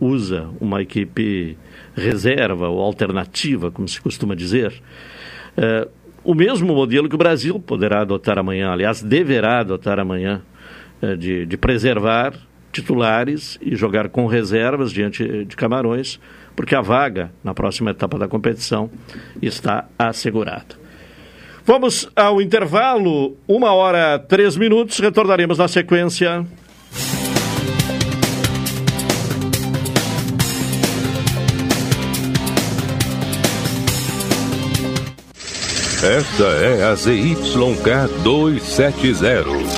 [0.00, 1.56] usa uma equipe
[1.94, 4.72] reserva ou alternativa, como se costuma dizer.
[5.56, 5.86] É,
[6.24, 10.42] o mesmo modelo que o Brasil poderá adotar amanhã, aliás, deverá adotar amanhã,
[11.18, 12.34] de, de preservar
[12.72, 16.20] titulares e jogar com reservas diante de Camarões,
[16.54, 18.90] porque a vaga na próxima etapa da competição
[19.40, 20.76] está assegurada.
[21.64, 26.46] Vamos ao intervalo, uma hora três minutos, retornaremos na sequência.
[36.02, 37.42] Esta é a ZYK
[38.22, 39.77] 270,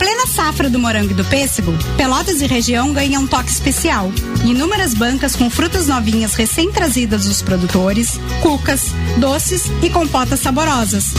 [0.00, 4.10] plena safra do morango e do pêssego, Pelotas e região ganham um toque especial.
[4.46, 8.86] Inúmeras bancas com frutas novinhas recém-trazidas dos produtores, cucas,
[9.18, 11.12] doces e compotas saborosas.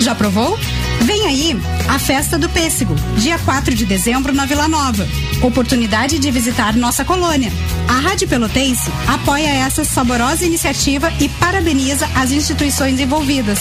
[0.00, 0.58] Já provou?
[1.02, 1.56] Vem aí
[1.88, 5.06] a Festa do Pêssego, dia 4 de dezembro na Vila Nova.
[5.42, 7.52] Oportunidade de visitar nossa colônia.
[7.86, 13.60] A Rádio Pelotense apoia essa saborosa iniciativa e parabeniza as instituições envolvidas.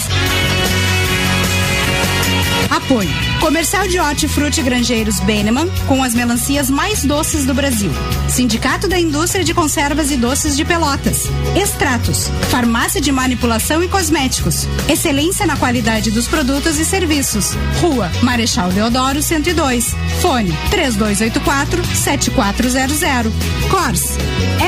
[2.69, 3.34] Apoio.
[3.45, 7.91] Comercial de Hortifruti Grangeiros Beneman, com as melancias mais doces do Brasil.
[8.27, 11.25] Sindicato da Indústria de Conservas e Doces de Pelotas.
[11.55, 12.27] Extratos.
[12.49, 14.67] Farmácia de Manipulação e Cosméticos.
[14.89, 17.51] Excelência na qualidade dos produtos e serviços.
[17.79, 19.93] Rua Marechal Deodoro 102.
[20.21, 23.31] Fone 3284-7400.
[23.69, 24.17] CORS.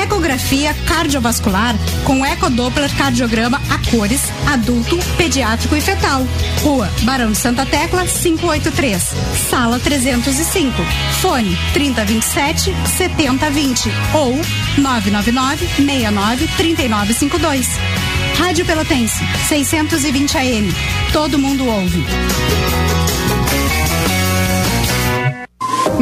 [0.02, 1.74] Ecografia cardiovascular
[2.04, 6.24] com ecodoppler cardiograma a cores, adulto, pediátrico e fetal.
[6.62, 8.06] Rua Barão de Santa Tecla
[8.70, 9.14] 583.
[9.48, 10.82] Sala 305.
[11.20, 14.34] Fone 3027 7020 ou
[14.78, 17.68] 999 69 3952.
[18.36, 20.72] Rádio Pelotense 620 AM.
[21.12, 22.04] Todo mundo ouve.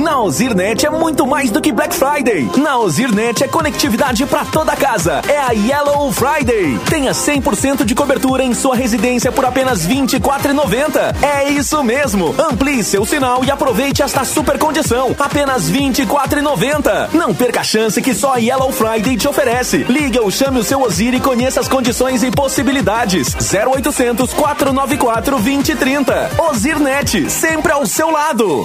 [0.06, 2.48] Na Ozirnet é muito mais do que Black Friday.
[2.56, 5.20] Na Ozirnet é conectividade para toda casa.
[5.28, 6.78] É a Yellow Friday.
[6.88, 11.16] Tenha 100% de cobertura em sua residência por apenas R$ 24,90.
[11.20, 12.32] É isso mesmo.
[12.38, 15.12] Amplie seu sinal e aproveite esta super condição.
[15.18, 17.08] Apenas R$ 24,90.
[17.12, 19.78] Não perca a chance que só a Yellow Friday te oferece.
[19.88, 23.34] Ligue ou chame o seu Ozir e conheça as condições e possibilidades.
[23.34, 26.30] 0800 494 2030.
[26.48, 28.64] Ozirnet, sempre ao seu lado.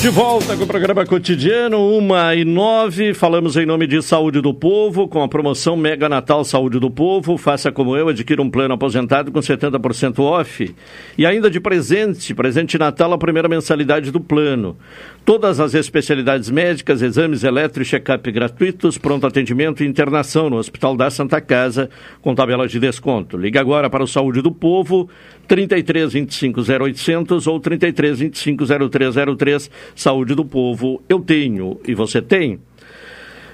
[0.00, 3.14] De volta com o programa cotidiano, 1 e 9.
[3.14, 7.36] Falamos em nome de Saúde do Povo, com a promoção Mega Natal Saúde do Povo.
[7.36, 10.74] Faça como eu, adquira um plano aposentado com 70% off.
[11.18, 14.76] E ainda de presente, presente Natal, a primeira mensalidade do plano.
[15.24, 20.96] Todas as especialidades médicas, exames eletro e check-up gratuitos, pronto atendimento e internação no Hospital
[20.96, 21.90] da Santa Casa,
[22.22, 23.36] com tabela de desconto.
[23.36, 25.08] Ligue agora para o Saúde do Povo,
[25.46, 29.70] 33 25 0800 ou 33 25 0303.
[29.94, 32.58] Saúde do Povo, eu tenho e você tem.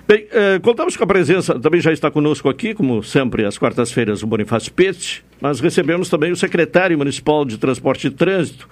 [0.06, 4.22] Bem, eh, contamos com a presença, também já está conosco aqui, como sempre, às quartas-feiras,
[4.22, 8.68] o Bonifácio Pete, mas recebemos também o secretário municipal de Transporte e Trânsito,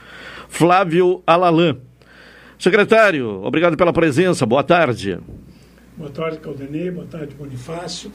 [0.48, 1.76] Flávio Alalan.
[2.58, 5.18] Secretário, obrigado pela presença, boa tarde.
[5.96, 6.90] Boa tarde, Caldenei.
[6.90, 8.10] Boa tarde, Bonifácio.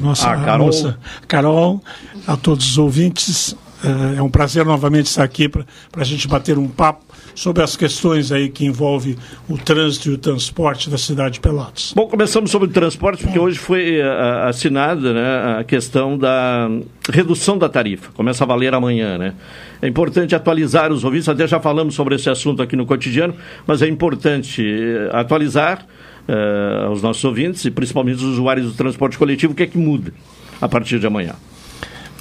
[0.00, 0.66] Nossa, Ah, Carol.
[0.66, 1.82] moça Carol,
[2.26, 3.56] a todos os ouvintes.
[3.82, 5.64] Eh, É um prazer novamente estar aqui para
[5.96, 7.04] a gente bater um papo
[7.34, 9.16] sobre as questões aí que envolvem
[9.48, 11.92] o trânsito e o transporte da cidade de Pelotas.
[11.96, 16.68] Bom, começamos sobre o transporte, porque hoje foi eh, assinada né, a questão da
[17.10, 18.12] redução da tarifa.
[18.12, 19.34] Começa a valer amanhã, né?
[19.80, 23.34] É importante atualizar os ouvintes, até já falamos sobre esse assunto aqui no cotidiano,
[23.66, 25.86] mas é importante eh, atualizar
[26.92, 30.14] os nossos ouvintes e principalmente os usuários do transporte coletivo o que é que muda
[30.60, 31.34] a partir de amanhã.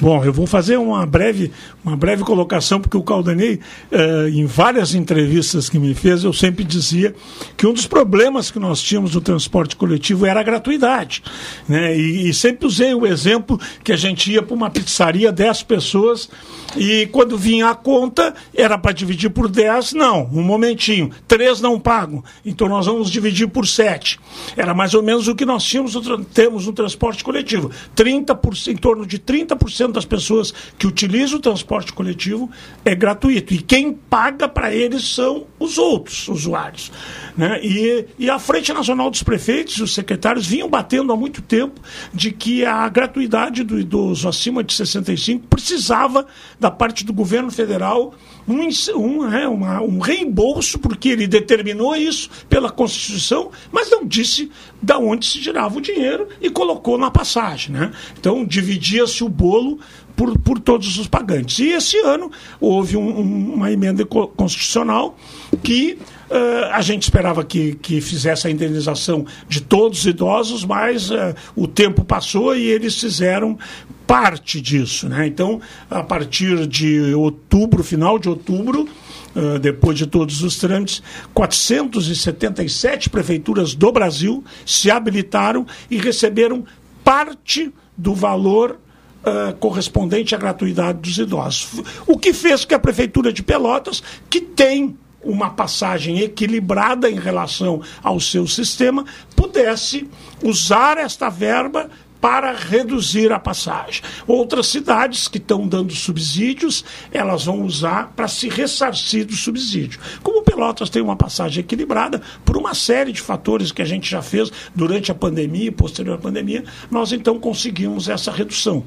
[0.01, 1.51] Bom, eu vou fazer uma breve,
[1.85, 3.59] uma breve colocação, porque o Caldanei,
[3.91, 7.13] eh, em várias entrevistas que me fez, eu sempre dizia
[7.55, 11.21] que um dos problemas que nós tínhamos no transporte coletivo era a gratuidade.
[11.69, 11.95] Né?
[11.95, 16.27] E, e sempre usei o exemplo que a gente ia para uma pizzaria, 10 pessoas,
[16.75, 21.79] e quando vinha a conta, era para dividir por 10, não, um momentinho, três não
[21.79, 24.19] pagam, então nós vamos dividir por 7.
[24.57, 25.93] Era mais ou menos o que nós tínhamos
[26.33, 27.69] temos no transporte coletivo.
[27.95, 32.49] 30%, em torno de 30% das pessoas que utilizam o transporte coletivo
[32.83, 33.53] é gratuito.
[33.53, 36.91] E quem paga para eles são os outros usuários.
[37.37, 37.59] Né?
[37.63, 41.79] E, e a Frente Nacional dos Prefeitos e os secretários vinham batendo há muito tempo
[42.13, 46.25] de que a gratuidade do idoso acima de 65 precisava,
[46.59, 48.13] da parte do governo federal,
[48.47, 54.51] um, um, né, uma, um reembolso, porque ele determinou isso pela Constituição, mas não disse
[54.81, 57.71] da onde se tirava o dinheiro e colocou na passagem.
[57.73, 57.91] Né?
[58.19, 59.79] Então dividia-se o bolo
[60.15, 61.59] por, por todos os pagantes.
[61.59, 65.17] E esse ano houve um, um, uma emenda constitucional
[65.63, 65.97] que
[66.31, 71.35] Uh, a gente esperava que, que fizesse a indenização de todos os idosos, mas uh,
[71.57, 73.59] o tempo passou e eles fizeram
[74.07, 75.09] parte disso.
[75.09, 75.27] Né?
[75.27, 75.59] Então,
[75.89, 78.87] a partir de outubro, final de outubro,
[79.35, 81.03] uh, depois de todos os trâmites,
[81.33, 86.63] 477 prefeituras do Brasil se habilitaram e receberam
[87.03, 88.79] parte do valor
[89.21, 91.83] Uh, correspondente à gratuidade dos idosos.
[92.07, 97.81] O que fez que a Prefeitura de Pelotas, que tem uma passagem equilibrada em relação
[98.01, 99.05] ao seu sistema,
[99.35, 100.09] pudesse
[100.43, 101.87] usar esta verba
[102.21, 104.03] para reduzir a passagem.
[104.27, 109.99] Outras cidades que estão dando subsídios, elas vão usar para se ressarcir do subsídio.
[110.21, 114.21] Como Pelotas tem uma passagem equilibrada, por uma série de fatores que a gente já
[114.21, 118.85] fez durante a pandemia e posterior à pandemia, nós então conseguimos essa redução.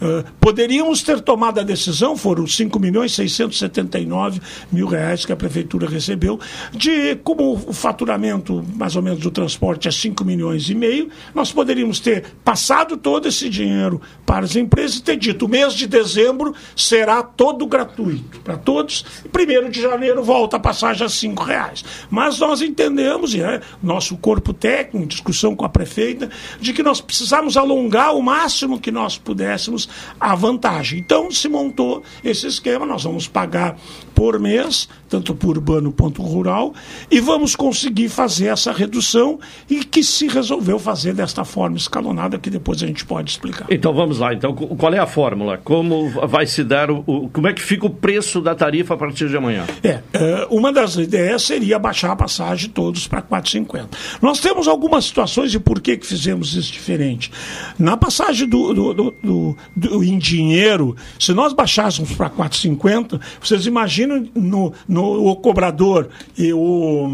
[0.00, 4.40] Uh, poderíamos ter tomado a decisão, foram 5 milhões 679
[4.72, 6.40] mil reais que a prefeitura recebeu,
[6.72, 11.52] de como o faturamento mais ou menos do transporte é 5 milhões e meio, nós
[11.52, 15.86] poderíamos ter passado todo esse dinheiro para as empresas e ter dito, o mês de
[15.86, 21.42] dezembro será todo gratuito para todos, e primeiro de janeiro volta a passagem a 5
[21.42, 21.84] reais.
[22.08, 26.82] Mas nós entendemos, e é nosso corpo técnico, em discussão com a prefeita, de que
[26.82, 30.98] nós precisamos alongar o máximo que nós pudéssemos a vantagem.
[30.98, 33.76] Então se montou esse esquema, nós vamos pagar
[34.20, 36.74] por mês, tanto por urbano quanto rural,
[37.10, 42.50] e vamos conseguir fazer essa redução e que se resolveu fazer desta forma escalonada, que
[42.50, 43.64] depois a gente pode explicar.
[43.70, 45.56] Então vamos lá, então qual é a fórmula?
[45.56, 49.26] Como vai se dar o, como é que fica o preço da tarifa a partir
[49.30, 49.64] de amanhã?
[49.82, 53.88] É, é uma das ideias seria baixar a passagem todos para 4,50.
[54.20, 57.32] Nós temos algumas situações de por que, que fizemos isso diferente.
[57.78, 63.64] Na passagem do, do, do, do, do em dinheiro, se nós baixássemos para 4,50, vocês
[63.64, 67.08] imaginam no, no o cobrador e o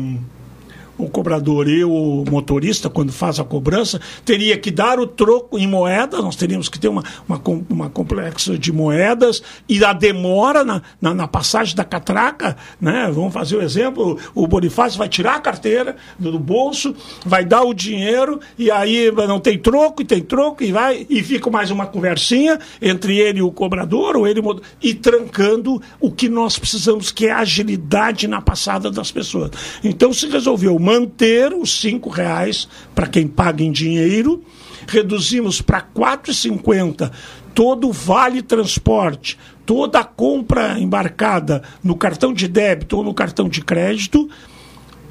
[0.98, 5.66] o cobrador e o motorista, quando faz a cobrança, teria que dar o troco em
[5.66, 10.82] moedas, nós teríamos que ter uma, uma, uma complexa de moedas e a demora na,
[11.00, 13.10] na, na, passagem da catraca, né?
[13.12, 16.94] Vamos fazer o exemplo, o Bonifácio vai tirar a carteira do, do, bolso,
[17.24, 21.22] vai dar o dinheiro e aí não tem troco, e tem troco, e vai, e
[21.22, 24.40] fica mais uma conversinha entre ele e o cobrador, ou ele
[24.82, 29.50] e trancando o que nós precisamos, que é agilidade na passada das pessoas.
[29.82, 34.44] Então se resolveu manter os cinco reais para quem paga em dinheiro,
[34.86, 37.10] reduzimos para R$ 4,50
[37.52, 43.48] todo o vale transporte, toda a compra embarcada no cartão de débito ou no cartão
[43.48, 44.28] de crédito,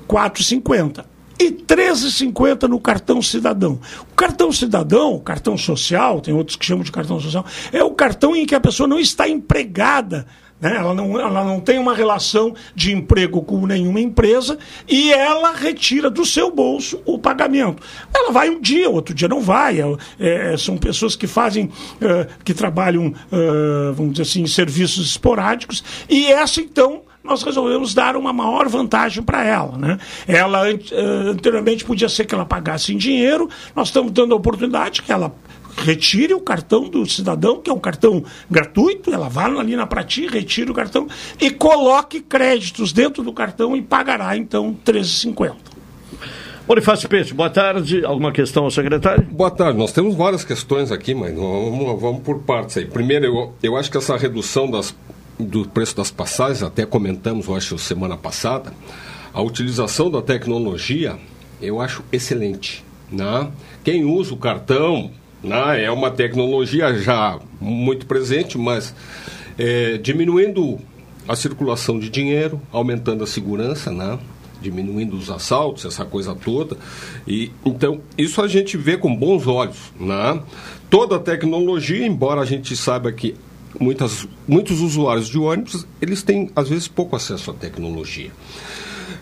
[0.09, 1.03] R$ 4,50
[1.37, 3.77] e 13,50 no cartão cidadão.
[4.09, 8.33] O cartão cidadão, cartão social, tem outros que chamam de cartão social, é o cartão
[8.33, 10.25] em que a pessoa não está empregada
[10.59, 10.75] né?
[10.77, 16.09] Ela, não, ela não tem uma relação de emprego com nenhuma empresa e ela retira
[16.09, 17.83] do seu bolso o pagamento.
[18.13, 19.81] Ela vai um dia, outro dia não vai.
[19.81, 21.69] É, é, são pessoas que fazem,
[22.01, 28.15] é, que trabalham, é, vamos dizer assim, serviços esporádicos e essa então nós resolvemos dar
[28.15, 29.77] uma maior vantagem para ela.
[29.77, 29.97] Né?
[30.27, 30.77] Ela eh,
[31.27, 35.33] anteriormente podia ser que ela pagasse em dinheiro, nós estamos dando a oportunidade que ela
[35.77, 40.27] retire o cartão do cidadão, que é um cartão gratuito, ela vai ali na Prati,
[40.27, 41.07] retire o cartão
[41.39, 45.53] e coloque créditos dentro do cartão e pagará então R$ 13,50.
[46.67, 48.03] Bonifácio Peixe, boa tarde.
[48.03, 49.23] Alguma questão ao secretário?
[49.25, 49.77] Boa tarde.
[49.77, 52.85] Nós temos várias questões aqui, mas vamos, vamos por partes aí.
[52.85, 54.95] Primeiro, eu, eu acho que essa redução das,
[55.39, 58.73] do preço das passagens, até comentamos, eu acho, semana passada,
[59.31, 61.19] a utilização da tecnologia,
[61.61, 62.83] eu acho excelente.
[63.11, 63.51] Né?
[63.83, 65.11] Quem usa o cartão,
[65.45, 65.83] né?
[65.83, 68.93] É uma tecnologia já muito presente, mas
[69.57, 70.79] é, diminuindo
[71.27, 74.19] a circulação de dinheiro, aumentando a segurança, né?
[74.61, 76.77] diminuindo os assaltos, essa coisa toda.
[77.27, 80.41] E então isso a gente vê com bons olhos, né?
[80.89, 83.35] Toda a tecnologia, embora a gente saiba que
[83.79, 88.31] muitas, muitos usuários de ônibus eles têm às vezes pouco acesso à tecnologia.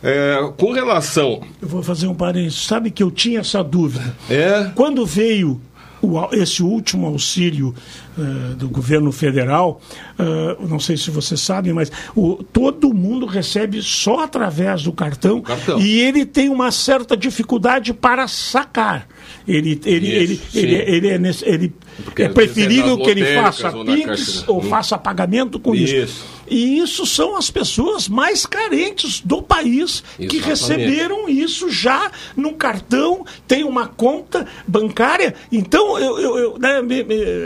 [0.02, 1.42] É, com relação.
[1.62, 2.66] Eu vou fazer um parênteses.
[2.66, 4.16] Sabe que eu tinha essa dúvida.
[4.30, 4.70] É.
[4.76, 5.62] Quando veio
[6.04, 7.74] o, esse último auxílio
[8.18, 9.82] uh, do governo federal,
[10.20, 15.42] uh, não sei se vocês sabem, mas o, todo mundo recebe só através do cartão,
[15.42, 19.08] cartão, e ele tem uma certa dificuldade para sacar.
[19.48, 21.74] Ele, ele, ele, ele, ele, é, nesse, ele
[22.18, 25.96] é preferível que ele faça PIX ou faça pagamento com isso.
[25.96, 26.33] isso.
[26.48, 30.28] E isso são as pessoas mais carentes do país Exatamente.
[30.28, 35.34] que receberam isso já no cartão, tem uma conta bancária.
[35.52, 36.82] Então, eu, eu, eu, né,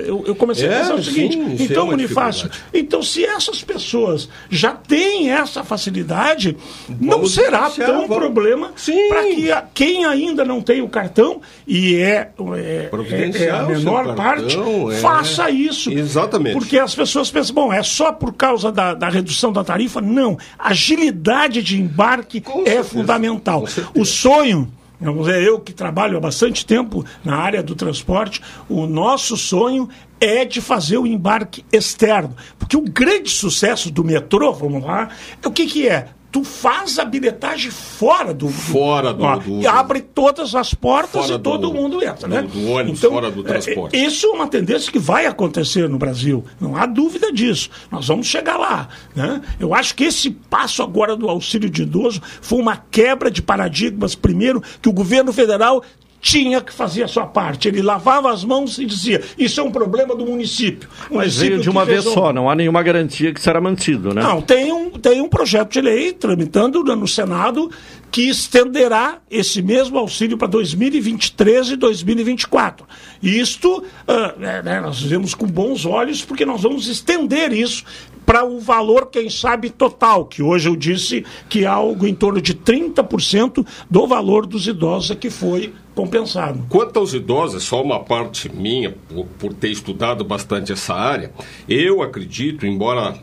[0.06, 3.64] eu, eu comecei é, a pensar o seguinte: sim, então, é Bonifácio, então se essas
[3.64, 8.18] pessoas já têm essa facilidade, vamos não será tão vamos...
[8.18, 8.72] problema
[9.10, 13.64] para que a, quem ainda não tem o cartão, e é, é, é, é a
[13.64, 15.92] menor parte, é faça isso.
[15.92, 16.54] Exatamente.
[16.54, 20.02] Porque as pessoas pensam, bom, é só por causa da da, redução da tarifa?
[20.02, 20.38] Não.
[20.58, 22.90] Agilidade de embarque Com é certeza.
[22.90, 23.66] fundamental.
[23.96, 29.88] O sonho eu que trabalho há bastante tempo na área do transporte, o nosso sonho
[30.20, 32.36] é de fazer o embarque externo.
[32.58, 35.10] Porque o grande sucesso do metrô, vamos lá,
[35.42, 36.08] é o que, que é?
[36.32, 38.50] Tu faz a bilhetagem fora do.
[38.50, 39.24] Fora do.
[39.24, 42.42] Ó, do, e abre todas as portas e todo do, mundo entra, né?
[42.42, 43.96] Do, ônibus, então, fora do transporte.
[43.96, 46.44] É, isso é uma tendência que vai acontecer no Brasil.
[46.60, 47.70] Não há dúvida disso.
[47.92, 48.90] Nós vamos chegar lá.
[49.16, 49.42] Né?
[49.60, 54.16] Eu acho que esse passo agora do auxílio de idoso foi uma quebra de paradigmas,
[54.16, 55.84] primeiro, que o governo federal
[56.20, 57.68] tinha que fazer a sua parte.
[57.68, 60.90] Ele lavava as mãos e dizia: Isso é um problema do município.
[61.10, 64.14] O Mas município veio de uma vez só, não há nenhuma garantia que será mantido,
[64.14, 64.22] né?
[64.22, 67.70] Não, tem um, tem um projeto de lei tramitando no Senado
[68.10, 72.86] que estenderá esse mesmo auxílio para 2023 e 2024.
[73.22, 77.84] E isto uh, né, nós vemos com bons olhos, porque nós vamos estender isso
[78.28, 82.42] para o valor, quem sabe, total, que hoje eu disse que é algo em torno
[82.42, 86.62] de 30% do valor dos idosos que foi compensado.
[86.68, 91.32] Quanto aos idosos, só uma parte minha, por, por ter estudado bastante essa área,
[91.70, 93.18] eu acredito, embora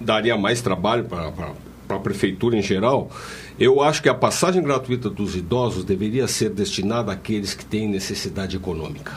[0.00, 3.08] daria mais trabalho para a prefeitura em geral,
[3.56, 8.56] eu acho que a passagem gratuita dos idosos deveria ser destinada àqueles que têm necessidade
[8.56, 9.12] econômica.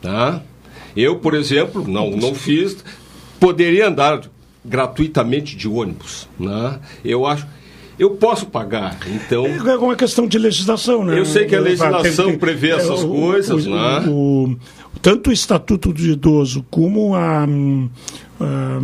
[0.00, 0.42] Tá?
[0.96, 2.82] Eu, por exemplo, não, não fiz,
[3.38, 4.22] poderia andar
[4.64, 6.28] gratuitamente de ônibus.
[6.38, 6.78] Né?
[7.04, 7.46] Eu acho.
[7.98, 9.44] Eu posso pagar, então.
[9.46, 11.18] É uma questão de legislação, né?
[11.18, 14.04] Eu sei que a legislação prevê essas é, coisas, o, né?
[14.08, 14.56] O,
[15.02, 17.44] tanto o Estatuto do Idoso como a.
[18.40, 18.80] a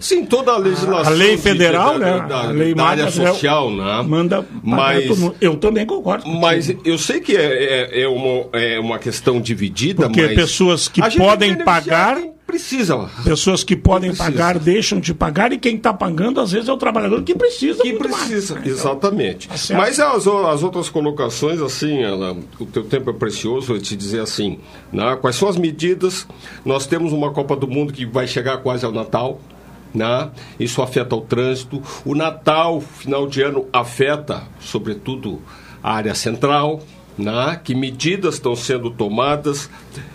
[0.00, 1.12] Sim, toda a legislação.
[1.12, 2.26] A lei federal, de, né?
[2.26, 4.02] Da, a lei da área social, né?
[4.06, 4.46] Manda.
[4.62, 5.04] Mas
[5.40, 6.26] eu também concordo.
[6.28, 10.06] Mas eu sei que é, é, é, uma, é uma questão dividida.
[10.06, 12.18] Porque mas pessoas que podem pagar
[12.48, 13.10] precisa.
[13.22, 14.32] Pessoas que podem precisa.
[14.32, 17.82] pagar deixam de pagar e quem está pagando às vezes é o trabalhador que precisa.
[17.82, 18.72] Que precisa, mais, né?
[18.72, 19.48] exatamente.
[19.48, 23.94] Tá Mas as, as outras colocações, assim, ela, o teu tempo é precioso, eu te
[23.94, 24.58] dizer assim,
[24.90, 25.16] né?
[25.20, 26.26] quais são as medidas?
[26.64, 29.38] Nós temos uma Copa do Mundo que vai chegar quase ao Natal.
[29.94, 30.30] Né?
[30.58, 31.82] Isso afeta o trânsito.
[32.04, 35.42] O Natal, final de ano, afeta, sobretudo,
[35.82, 36.80] a área central,
[37.18, 37.60] né?
[37.62, 39.68] que medidas estão sendo tomadas,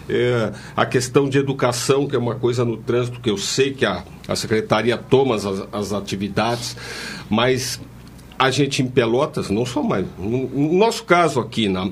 [0.10, 3.86] é, a questão de educação, que é uma coisa no trânsito que eu sei que
[3.86, 6.78] a, a secretaria toma as, as atividades,
[7.30, 7.80] mas
[8.40, 11.92] a gente em Pelotas, não só mais, no, no nosso caso aqui, né?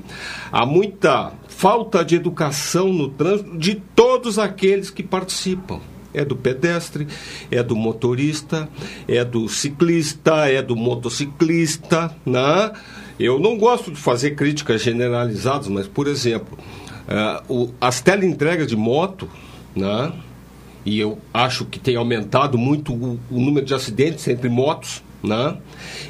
[0.51, 5.79] há muita falta de educação no trânsito de todos aqueles que participam.
[6.13, 7.07] É do pedestre,
[7.49, 8.67] é do motorista,
[9.07, 12.73] é do ciclista, é do motociclista, né?
[13.21, 16.57] Eu não gosto de fazer críticas generalizadas, mas, por exemplo,
[17.07, 19.29] uh, o, as teleentregas de moto,
[19.75, 20.11] né?
[20.83, 25.57] e eu acho que tem aumentado muito o, o número de acidentes entre motos, né?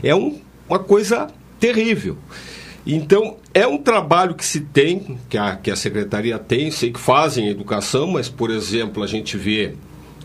[0.01, 0.39] é um,
[0.70, 1.28] uma coisa
[1.59, 2.18] terrível.
[2.88, 6.99] Então, é um trabalho que se tem, que a, que a secretaria tem, sei que
[6.99, 9.76] fazem educação, mas, por exemplo, a gente vê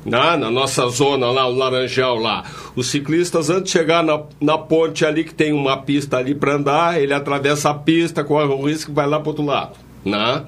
[0.06, 2.44] na, na nossa zona lá, o Laranjal lá.
[2.76, 6.54] Os ciclistas, antes de chegar na, na ponte ali, que tem uma pista ali para
[6.54, 9.76] andar, ele atravessa a pista, corre o risco e vai lá para outro lado.
[10.04, 10.44] Né?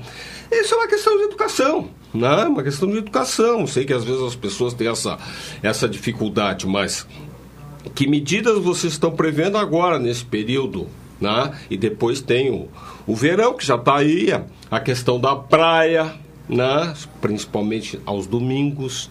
[0.51, 1.91] Isso é uma questão de educação.
[2.15, 2.45] Né?
[2.45, 3.67] Uma questão de educação.
[3.67, 5.19] Sei que às vezes as pessoas têm essa,
[5.63, 7.07] essa dificuldade, mas
[7.95, 10.87] que medidas vocês estão prevendo agora, nesse período?
[11.21, 11.53] Né?
[11.69, 12.69] E depois tem o,
[13.07, 14.29] o verão, que já está aí,
[14.71, 16.15] a questão da praia,
[16.49, 16.95] né?
[17.21, 19.11] principalmente aos domingos.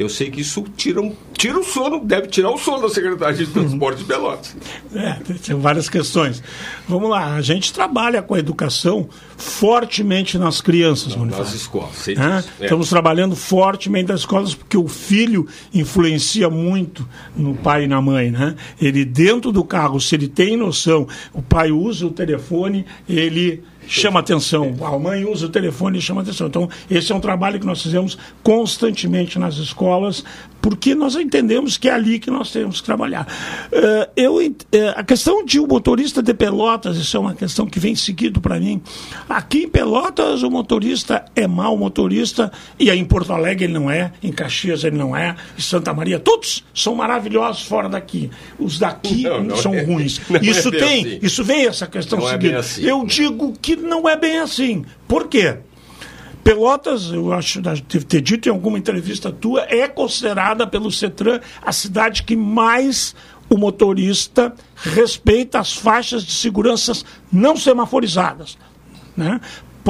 [0.00, 3.44] Eu sei que isso tira, um, tira o sono, deve tirar o sono da Secretaria
[3.44, 4.56] de Transporte de Pelotas.
[4.94, 5.12] É,
[5.46, 6.42] tem várias questões.
[6.88, 12.12] Vamos lá, a gente trabalha com a educação fortemente nas crianças, Não, Nas escolas, é?
[12.12, 12.64] é?
[12.64, 18.30] Estamos trabalhando fortemente nas escolas porque o filho influencia muito no pai e na mãe,
[18.30, 18.56] né?
[18.80, 24.20] Ele dentro do carro, se ele tem noção, o pai usa o telefone, ele chama
[24.20, 24.76] atenção.
[24.82, 26.46] A mãe usa o telefone e chama atenção.
[26.46, 30.24] Então, esse é um trabalho que nós fizemos constantemente nas escolas,
[30.62, 33.26] porque nós entendemos que é ali que nós temos que trabalhar.
[33.72, 34.50] Uh, eu, uh,
[34.94, 38.40] a questão de o um motorista de Pelotas, isso é uma questão que vem seguido
[38.40, 38.80] para mim.
[39.28, 43.90] Aqui em Pelotas, o motorista é mau motorista, e aí em Porto Alegre ele não
[43.90, 48.30] é, em Caxias ele não é, em Santa Maria, todos são maravilhosos fora daqui.
[48.58, 50.20] Os daqui não, não são é, ruins.
[50.42, 51.18] Isso é tem, assim.
[51.22, 52.54] isso vem essa questão não seguinte.
[52.54, 52.82] É assim.
[52.82, 54.84] Eu digo que não é bem assim.
[55.08, 55.58] Por quê?
[56.42, 61.70] Pelotas, eu acho deve ter dito em alguma entrevista tua, é considerada pelo CETRAN a
[61.70, 63.14] cidade que mais
[63.48, 66.92] o motorista respeita as faixas de segurança
[67.30, 68.56] não semaforizadas.
[69.16, 69.40] Né?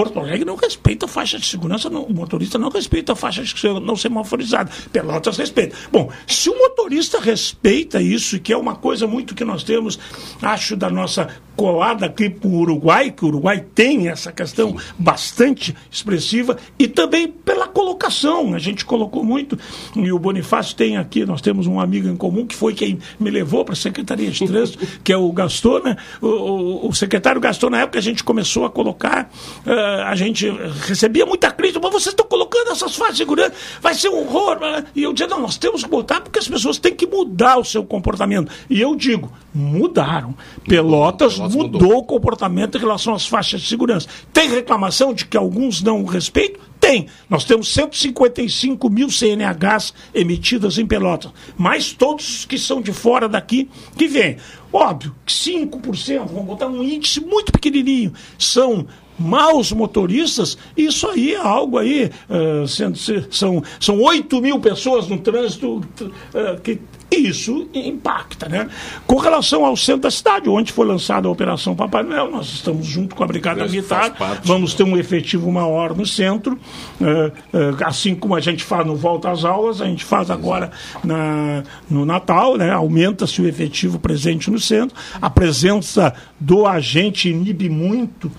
[0.01, 3.43] Porto Alegre não respeita a faixa de segurança, não, o motorista não respeita a faixa
[3.43, 4.71] de segurança não semaforizada.
[4.91, 5.77] Pelotas respeita.
[5.93, 9.99] Bom, se o motorista respeita isso, e que é uma coisa muito que nós temos,
[10.41, 15.77] acho, da nossa colada aqui para o Uruguai, que o Uruguai tem essa questão bastante
[15.91, 18.55] expressiva, e também pela colocação.
[18.55, 19.59] A gente colocou muito,
[19.95, 23.31] e o Bonifácio tem aqui, nós temos um amigo em comum que foi quem me
[23.31, 25.97] levou para a Secretaria de Trânsito, que é o Gaston, né?
[26.23, 29.31] O, o, o, secretário Gaston, na época, a gente começou a colocar,
[29.67, 29.71] uh,
[30.07, 30.51] a gente
[30.86, 34.59] recebia muita crítica, mas vocês estão colocando essas faixas de segurança, vai ser um horror.
[34.95, 37.64] E eu dizia, não, nós temos que botar porque as pessoas têm que mudar o
[37.64, 38.51] seu comportamento.
[38.68, 40.34] E eu digo, mudaram.
[40.66, 44.09] Pelotas mudou, mudou o comportamento em relação às faixas de segurança.
[44.32, 46.61] Tem reclamação de que alguns não respeitam?
[46.80, 47.09] Tem.
[47.28, 53.68] Nós temos 155 mil CNHs emitidas em Pelotas, mas todos que são de fora daqui
[53.97, 54.38] que vêm.
[54.72, 58.86] Óbvio que 5%, vamos botar um índice muito pequenininho, são
[59.21, 62.97] maus motoristas, isso aí é algo aí, uh, sendo,
[63.31, 68.68] são, são 8 mil pessoas no trânsito uh, que isso impacta, né?
[69.07, 72.87] Com relação ao centro da cidade, onde foi lançada a Operação Papai Noel, nós estamos
[72.87, 74.14] junto com a Brigada Militar,
[74.45, 76.59] vamos ter um efetivo maior no centro,
[77.01, 80.71] uh, assim como a gente faz no Volta às Aulas, a gente faz agora
[81.03, 82.71] na, no Natal, né?
[82.71, 88.31] Aumenta-se o efetivo presente no centro, a presença do agente inibe muito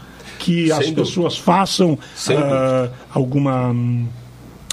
[0.41, 1.01] que Sem as dúvida.
[1.03, 3.75] pessoas façam uh, alguma.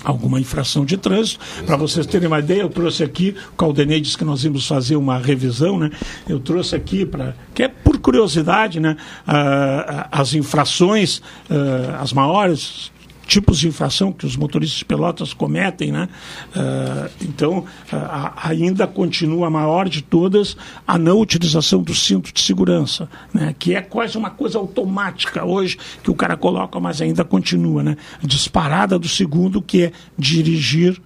[0.05, 1.41] Alguma infração de trânsito.
[1.67, 4.95] Para vocês terem uma ideia, eu trouxe aqui, o Caldenei disse que nós íamos fazer
[4.95, 5.91] uma revisão, né?
[6.29, 8.97] Eu trouxe aqui para que é por curiosidade, né?
[9.27, 11.19] Uh, as infrações,
[11.51, 12.93] uh, as maiores
[13.29, 16.09] tipos de infração que os motoristas pelotas cometem, né?
[16.57, 20.57] Uh, então, uh, ainda continua a maior de todas
[20.87, 23.55] a não utilização do cinto de segurança, né?
[23.59, 27.97] Que é quase uma coisa automática hoje que o cara coloca, mas ainda continua, né?
[28.23, 31.01] Disparada do segundo que é dirigir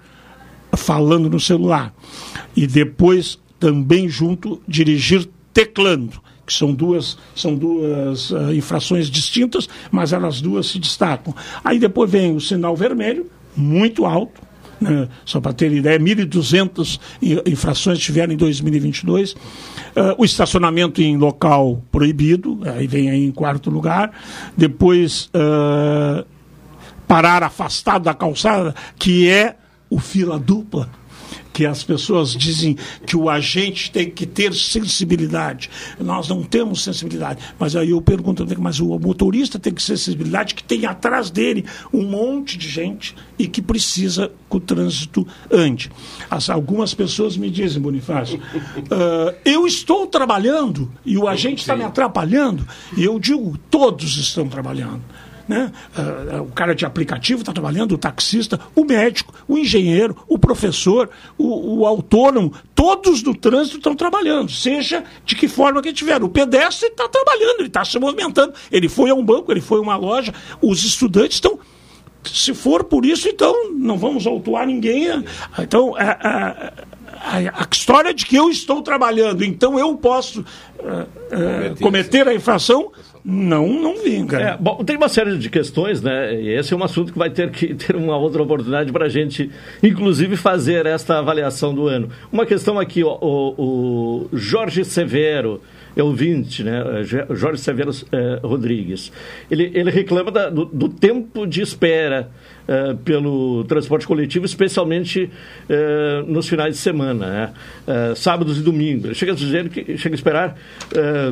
[0.74, 1.92] falando no celular
[2.56, 10.12] e depois também junto dirigir teclando que são duas, são duas uh, infrações distintas, mas
[10.12, 11.34] elas duas se destacam.
[11.62, 13.26] Aí depois vem o sinal vermelho,
[13.56, 14.40] muito alto,
[14.80, 15.08] né?
[15.24, 16.98] só para ter ideia, 1.200
[17.46, 19.32] infrações tiveram em 2022.
[19.32, 19.36] Uh,
[19.94, 24.10] eh, o estacionamento em local proibido, aí vem aí em quarto lugar.
[24.56, 26.26] Depois, uh,
[27.06, 29.56] parar afastado da calçada, que é
[29.88, 30.88] o fila dupla
[31.52, 32.76] que as pessoas dizem
[33.06, 35.70] que o agente tem que ter sensibilidade.
[36.00, 37.40] Nós não temos sensibilidade.
[37.58, 41.64] Mas aí eu pergunto, mas o motorista tem que ter sensibilidade, que tem atrás dele
[41.92, 45.90] um monte de gente e que precisa que o trânsito ande.
[46.30, 51.84] As, algumas pessoas me dizem, Bonifácio, uh, eu estou trabalhando e o agente está me
[51.84, 52.66] atrapalhando.
[52.96, 55.02] E eu digo, todos estão trabalhando.
[55.48, 55.72] Né?
[55.96, 61.10] Uh, o cara de aplicativo está trabalhando, o taxista, o médico, o engenheiro, o professor,
[61.36, 66.22] o, o autônomo, todos do trânsito estão trabalhando, seja de que forma que tiver.
[66.22, 68.54] O pedestre está trabalhando, ele está se movimentando.
[68.70, 71.58] Ele foi a um banco, ele foi a uma loja, os estudantes estão
[72.24, 75.24] se for por isso, então não vamos autuar ninguém.
[75.58, 76.72] Então, a, a,
[77.22, 82.34] a, a, história de que eu estou trabalhando, então eu posso uh, uh, cometer a
[82.34, 82.92] infração,
[83.24, 84.40] não, não vinga.
[84.40, 86.34] É, bom, tem uma série de questões, né?
[86.34, 89.08] E esse é um assunto que vai ter que ter uma outra oportunidade para a
[89.08, 89.50] gente,
[89.82, 92.08] inclusive, fazer esta avaliação do ano.
[92.32, 95.60] Uma questão aqui, ó, o, o Jorge Severo,
[95.94, 96.82] é ouvinte, né?
[97.30, 99.12] Jorge Severo eh, Rodrigues.
[99.50, 102.30] Ele, ele reclama da, do, do, tempo de espera
[102.66, 105.30] eh, pelo transporte coletivo, especialmente
[105.68, 107.52] eh, nos finais de semana,
[107.86, 108.14] né?
[108.16, 109.04] sábados e domingos.
[109.04, 110.56] Ele chega a dizer que chega a esperar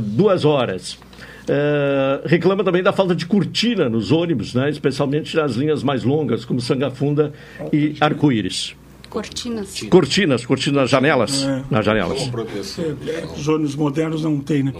[0.02, 0.98] duas horas.
[1.42, 4.70] Uh, reclama também da falta de cortina nos ônibus, né?
[4.70, 7.32] especialmente nas linhas mais longas, como Sangafunda
[7.72, 8.74] e Arco-Íris.
[9.10, 9.80] Cortinas.
[9.90, 11.42] Cortinas, cortinas nas janelas.
[11.42, 11.62] É.
[11.68, 12.20] Nas janelas.
[12.22, 14.72] É, Os ônibus modernos não tem, né?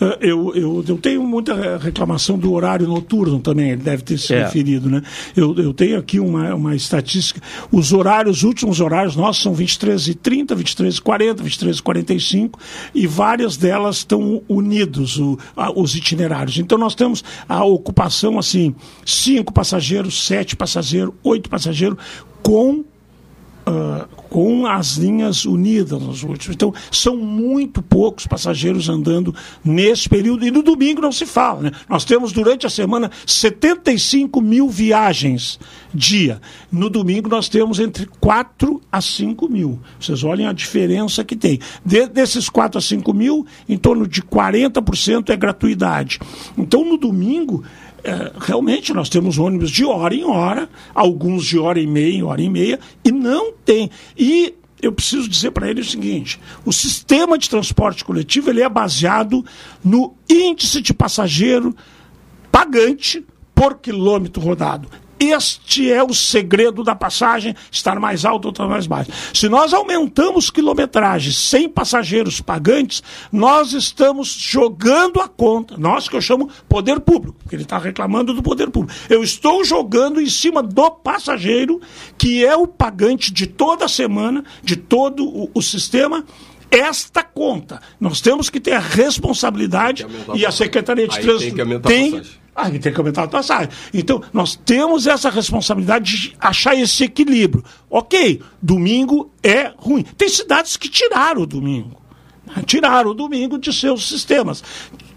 [0.00, 4.34] Ah, Eu, eu, eu tenho muita reclamação do horário noturno também, ele deve ter se
[4.34, 4.42] É.
[4.44, 5.00] referido, né?
[5.36, 7.40] Eu, eu tenho aqui uma, uma estatística.
[7.70, 11.82] Os horários, os últimos horários nossos são 23 e 30, 23 e 40, 23 e
[11.82, 12.58] 45,
[12.94, 16.58] e várias delas estão unidos, o- a- os itinerários.
[16.58, 18.74] Então nós temos a ocupação, assim,
[19.06, 21.96] cinco passageiros, sete passageiros, oito passageiros,
[22.42, 22.84] com
[23.68, 26.54] ah, com as linhas unidas nos últimos.
[26.54, 30.44] Então, são muito poucos passageiros andando nesse período.
[30.46, 31.62] E no domingo não se fala.
[31.62, 31.72] Né?
[31.88, 35.58] Nós temos durante a semana 75 mil viagens
[35.92, 36.40] dia.
[36.70, 39.78] No domingo nós temos entre 4 a 5 mil.
[39.98, 41.58] Vocês olhem a diferença que tem.
[41.84, 46.18] De- desses 4 a 5 mil, em torno de 40% é gratuidade.
[46.56, 47.64] Então, no domingo,
[48.04, 52.42] é, realmente nós temos ônibus de hora em hora, alguns de hora e meia hora
[52.42, 53.90] e meia, e não tem.
[54.16, 58.68] E eu preciso dizer para ele o seguinte: o sistema de transporte coletivo ele é
[58.68, 59.44] baseado
[59.84, 61.74] no índice de passageiro
[62.50, 63.24] pagante
[63.54, 64.88] por quilômetro rodado.
[65.20, 69.10] Este é o segredo da passagem, estar mais alto ou estar mais baixo.
[69.34, 73.02] Se nós aumentamos quilometragem sem passageiros pagantes,
[73.32, 75.76] nós estamos jogando a conta.
[75.76, 78.96] Nós que eu chamo poder público, porque ele está reclamando do poder público.
[79.08, 81.80] Eu estou jogando em cima do passageiro,
[82.16, 86.24] que é o pagante de toda a semana, de todo o, o sistema,
[86.70, 87.80] esta conta.
[87.98, 92.72] Nós temos que ter a responsabilidade e a Secretaria de Trânsito tem que aumentar a
[92.72, 92.78] passagem.
[92.78, 93.68] ah, tem que aumentar a passagem.
[93.94, 97.64] Então, nós temos essa responsabilidade de achar esse equilíbrio.
[97.90, 100.02] Ok, domingo é ruim.
[100.16, 102.00] Tem cidades que tiraram o domingo.
[102.46, 102.62] né?
[102.66, 104.62] Tiraram o domingo de seus sistemas.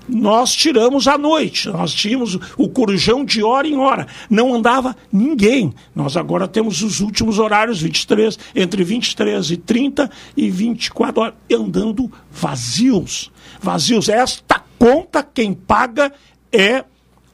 [0.09, 4.07] Nós tiramos à noite, nós tínhamos o corujão de hora em hora.
[4.29, 5.73] Não andava ninguém.
[5.95, 12.11] Nós agora temos os últimos horários, 23, entre 23 e 30 e 24 horas, andando
[12.29, 13.31] vazios.
[13.61, 14.09] Vazios.
[14.09, 16.11] Esta conta, quem paga
[16.51, 16.83] é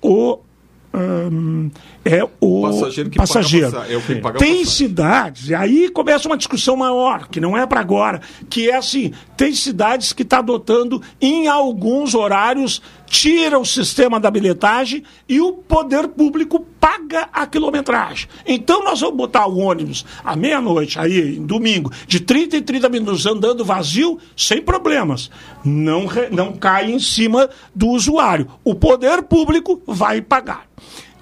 [0.04, 0.46] Og
[0.94, 1.72] um,
[2.06, 3.72] é o passageiro que paga passageiro.
[3.72, 7.58] passa- é o que paga Tem cidades, e aí começa uma discussão maior, que não
[7.58, 13.58] é para agora, que é assim, tem cidades que está adotando em alguns horários, tira
[13.60, 18.28] o sistema da bilhetagem e o poder público paga a quilometragem.
[18.46, 22.90] Então nós vamos botar o ônibus à meia-noite, aí, em domingo, de 30 em 30
[22.90, 25.30] minutos andando vazio, sem problemas.
[25.64, 28.48] Não, não cai em cima do usuário.
[28.64, 30.66] O poder público vai pagar.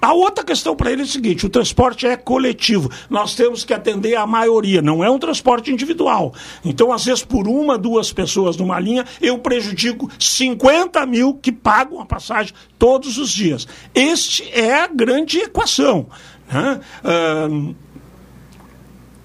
[0.06, 2.88] A outra questão para ele é o seguinte: o transporte é coletivo.
[3.10, 6.32] Nós temos que atender a maioria, não é um transporte individual.
[6.64, 12.00] Então, às vezes, por uma, duas pessoas numa linha, eu prejudico 50 mil que pagam
[12.00, 13.66] a passagem todos os dias.
[13.92, 16.06] Este é a grande equação.
[16.52, 16.80] né?
[17.02, 17.74] Ahn,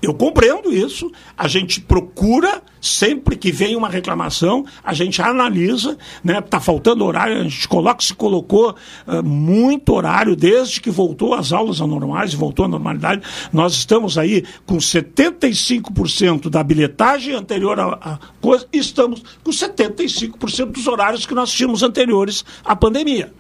[0.01, 6.39] eu compreendo isso, a gente procura, sempre que vem uma reclamação, a gente analisa, né?
[6.39, 8.75] Está faltando horário, a gente coloca, se colocou
[9.05, 13.21] ah, muito horário desde que voltou às aulas anormais e voltou à normalidade.
[13.53, 20.87] Nós estamos aí com 75% da bilhetagem anterior à, coisa, e estamos com 75% dos
[20.87, 23.31] horários que nós tínhamos anteriores à pandemia.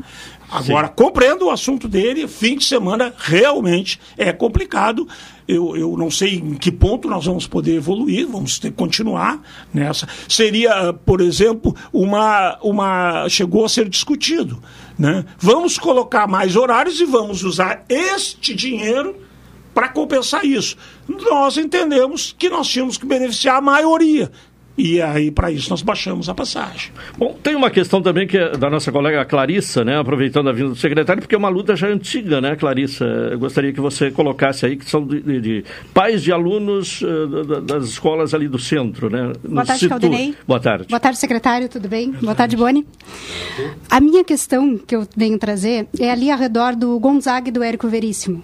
[0.51, 5.07] Agora, compreendo o assunto dele, fim de semana realmente é complicado.
[5.53, 9.41] Eu, eu não sei em que ponto nós vamos poder evoluir, vamos ter que continuar
[9.73, 10.07] nessa.
[10.27, 12.57] Seria, por exemplo, uma.
[12.61, 14.61] uma chegou a ser discutido.
[14.97, 15.25] Né?
[15.37, 19.15] Vamos colocar mais horários e vamos usar este dinheiro
[19.73, 20.75] para compensar isso.
[21.07, 24.31] Nós entendemos que nós tínhamos que beneficiar a maioria.
[24.83, 26.91] E aí, para isso, nós baixamos a passagem.
[27.15, 29.99] Bom, tem uma questão também que é da nossa colega Clarissa, né?
[29.99, 33.05] Aproveitando a vinda do secretário, porque é uma luta já antiga, né, Clarissa?
[33.05, 35.63] Eu gostaria que você colocasse aí, que são de, de- de
[35.93, 39.33] pais de alunos da- da- das escolas ali do centro, né?
[39.43, 40.35] No Boa tarde, Situ- Caldenei.
[40.47, 40.87] Boa tarde.
[40.89, 42.11] Boa tarde, secretário, tudo bem?
[42.13, 42.83] Boa tarde, Boni.
[43.89, 47.61] A minha questão que eu venho trazer é ali ao redor do Gonzaga e do
[47.61, 48.43] Érico Veríssimo.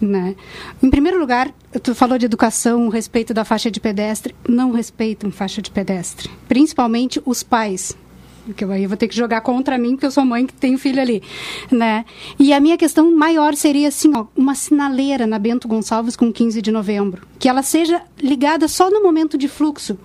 [0.00, 0.36] Né?
[0.82, 4.34] Em primeiro lugar, tu falou de educação, respeito da faixa de pedestre.
[4.48, 6.30] Não respeitam faixa de pedestre.
[6.48, 7.96] Principalmente os pais.
[8.56, 10.78] Que eu aí vou ter que jogar contra mim, porque eu sou mãe que tenho
[10.78, 11.22] filho ali.
[11.70, 12.04] Né?
[12.38, 16.62] E a minha questão maior seria assim, ó, uma sinaleira na Bento Gonçalves com 15
[16.62, 17.26] de novembro.
[17.38, 19.98] Que ela seja ligada só no momento de fluxo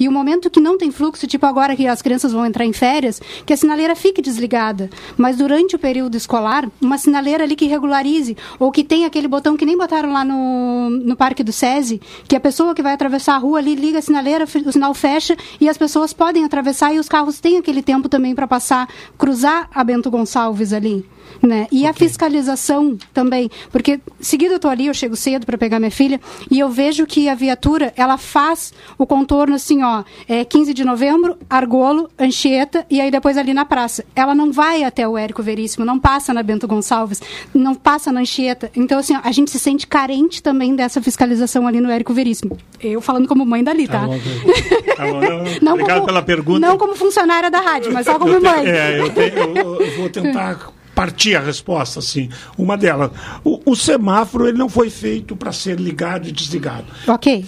[0.00, 2.72] E o momento que não tem fluxo, tipo agora que as crianças vão entrar em
[2.72, 4.88] férias, que a sinaleira fique desligada.
[5.14, 9.58] Mas durante o período escolar, uma sinaleira ali que regularize, ou que tem aquele botão
[9.58, 13.34] que nem botaram lá no, no Parque do SESI, que a pessoa que vai atravessar
[13.34, 16.98] a rua ali liga a sinaleira, o sinal fecha e as pessoas podem atravessar e
[16.98, 18.88] os carros têm aquele tempo também para passar,
[19.18, 21.04] cruzar a Bento Gonçalves ali.
[21.42, 21.66] Né?
[21.72, 25.90] E a fiscalização também, porque seguido eu estou ali, eu chego cedo para pegar minha
[25.90, 26.20] filha
[26.50, 30.84] e eu vejo que a viatura ela faz o contorno assim, ó, é 15 de
[30.84, 34.04] novembro, Argolo, Anchieta e aí depois ali na praça.
[34.14, 37.20] Ela não vai até o Érico Veríssimo, não passa na Bento Gonçalves,
[37.54, 38.70] não passa na Anchieta.
[38.76, 42.58] Então assim, ó, a gente se sente carente também dessa fiscalização ali no Érico Veríssimo.
[42.80, 44.00] Eu falando como mãe dali, tá?
[44.00, 44.18] Tá bom,
[44.96, 45.44] tá bom.
[45.62, 46.60] Não, Obrigado como- pela pergunta.
[46.60, 48.66] Não como funcionária da rádio, mas só como mãe.
[48.66, 50.58] É, eu, tenho- eu- eu vou tentar
[51.00, 52.28] partir a resposta, assim.
[52.58, 53.10] Uma delas.
[53.42, 56.84] O, o semáforo ele não foi feito para ser ligado e desligado.
[57.08, 57.46] Ok.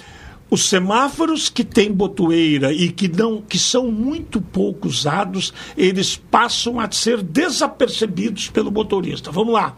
[0.48, 6.80] Os semáforos que têm botoeira e que não que são muito pouco usados, eles passam
[6.80, 9.30] a ser desapercebidos pelo motorista.
[9.30, 9.76] Vamos lá.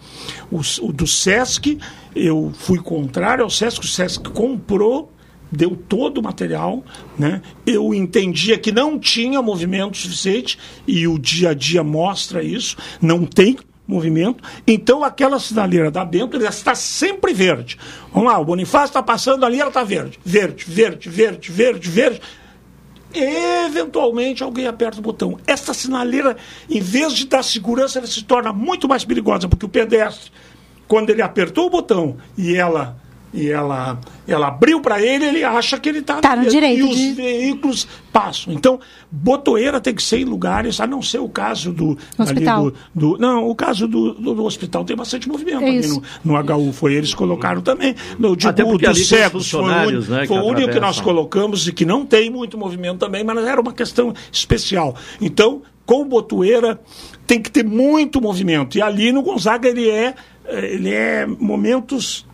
[0.53, 1.77] O, o do Sesc,
[2.14, 5.12] eu fui contrário ao Sesc, o Sesc comprou
[5.55, 6.84] deu todo o material,
[7.18, 7.40] né?
[7.66, 13.24] Eu entendia que não tinha movimento suficiente e o dia a dia mostra isso, não
[13.24, 14.42] tem movimento.
[14.66, 17.78] Então aquela sinaleira da Bento ela está sempre verde.
[18.12, 22.20] Vamos lá, o Bonifácio está passando ali, ela está verde, verde, verde, verde, verde, verde.
[23.14, 25.38] Eventualmente alguém aperta o botão.
[25.46, 26.36] Essa sinaleira,
[26.68, 30.32] em vez de dar segurança, ela se torna muito mais perigosa, porque o pedestre,
[30.88, 32.96] quando ele apertou o botão e ela
[33.35, 36.82] e ela, ela abriu para ele, ele acha que ele está Tá no direito E
[36.85, 38.53] os de- veículos passam.
[38.55, 38.78] Então,
[39.11, 41.99] botoeira tem que ser em lugares, a não ser o caso do.
[42.16, 42.70] ali Hospital.
[42.70, 46.55] do, do- não, o caso do, do, do hospital tem bastante movimento É no, no
[46.68, 46.72] HU.
[46.72, 47.95] Foi eles que colocaram também.
[48.18, 50.70] No, digo, Até porque dos cegos foi o funcionários, único, né, que foi o único
[50.72, 54.95] que nós colocamos e que não tem muito movimento também, mas era uma questão especial.
[55.20, 56.80] Então, com botoeira
[57.26, 58.78] tem que ter muito movimento.
[58.78, 60.14] E ali no Gonzaga ele é,
[60.47, 62.24] eh, ele é momentos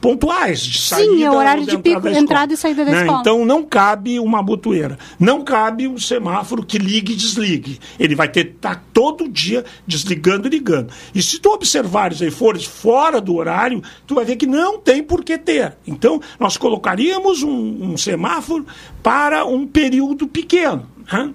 [0.00, 2.24] pontuais de Sim, saída é o horário de entrada pico, da escola.
[2.24, 3.00] entrada e saída da Né?
[3.02, 3.20] escola.
[3.20, 7.78] Então não cabe uma botoeira, não cabe um semáforo que ligue e desligue.
[7.98, 10.92] Ele vai ter que estar todo dia desligando e ligando.
[11.14, 15.02] E se tu observares aí fores fora do horário, tu vai ver que não tem
[15.02, 15.76] por que ter.
[15.86, 18.66] Então nós colocaríamos um, um semáforo
[19.02, 20.86] para um período pequeno.
[21.12, 21.32] né?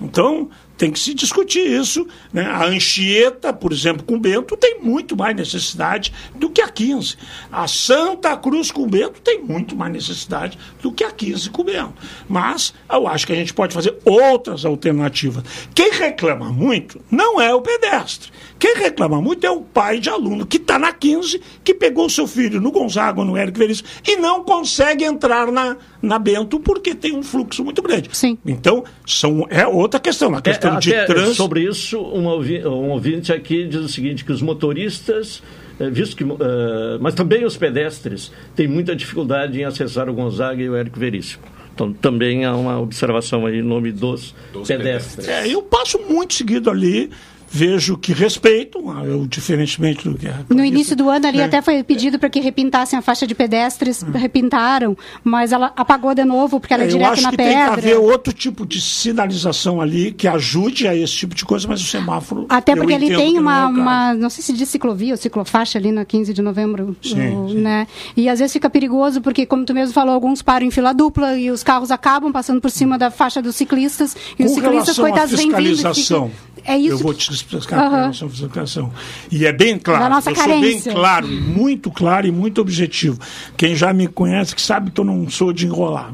[0.00, 2.06] Então tem que se discutir isso.
[2.32, 2.44] Né?
[2.44, 7.16] A Anchieta, por exemplo, com Bento, tem muito mais necessidade do que a 15.
[7.50, 11.94] A Santa Cruz com Bento tem muito mais necessidade do que a 15 com Bento.
[12.28, 15.44] Mas eu acho que a gente pode fazer outras alternativas.
[15.74, 18.30] Quem reclama muito não é o pedestre.
[18.58, 22.26] Quem reclama muito é o pai de aluno que está na 15, que pegou seu
[22.26, 27.14] filho no Gonzaga no Érico Veríssimo e não consegue entrar na, na Bento porque tem
[27.16, 28.08] um fluxo muito grande.
[28.12, 28.38] Sim.
[28.46, 30.34] Então, são, é outra questão.
[30.34, 31.34] A questão É, de trânsito.
[31.34, 35.42] Sobre isso, um, ouvi- um ouvinte aqui diz o seguinte, que os motoristas,
[35.80, 40.62] eh, visto que, eh, mas também os pedestres, têm muita dificuldade em acessar o Gonzaga
[40.62, 41.42] e o Érico Veríssimo.
[41.74, 44.34] Então, também há uma observação aí em nome dos,
[44.66, 45.28] pedestres.
[45.28, 47.10] É, eu passo muito seguido ali,
[47.48, 51.44] vejo que respeitam, ah, eu, diferentemente do que a No início do ano ali né?
[51.44, 56.24] até foi pedido para que repintassem a faixa de pedestres, repintaram, mas ela apagou de
[56.24, 57.72] novo porque ela é, É, eu direto acho na que tem que pedra.
[57.72, 61.84] haver outro tipo de sinalização ali que ajude a esse tipo de coisa, mas o
[61.86, 62.46] semáforo.
[62.48, 63.80] Até eu porque ele tem não é uma, o caso.
[63.80, 67.54] uma- não sei se diz ciclovia ou ciclofaixa ali na 15 de novembro, Sim, o-
[67.54, 67.86] né?
[68.16, 71.36] E às vezes fica perigoso porque, como tu mesmo falou, alguns param em fila dupla
[71.38, 74.96] e os carros acabam passando por cima da faixa dos ciclistas e os Com ciclistas
[74.96, 76.36] relação à coitados vêm vindo.
[76.68, 76.92] É isso.
[76.94, 77.90] eu vou te Aham.
[77.90, 78.92] com relação à fiscalização.
[79.30, 80.92] E é bem claro, eu sou bem carência.
[80.92, 83.18] claro, muito claro e muito objetivo.
[83.56, 86.12] Quem já me conhece que sabe que eu não sou de enrolar.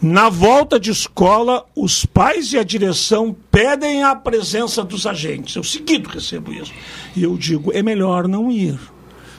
[0.00, 5.54] Na volta de escola, os pais e a direção pedem a presença dos agentes.
[5.54, 6.72] Eu seguido recebo isso.
[7.14, 8.76] E eu digo, é melhor não ir.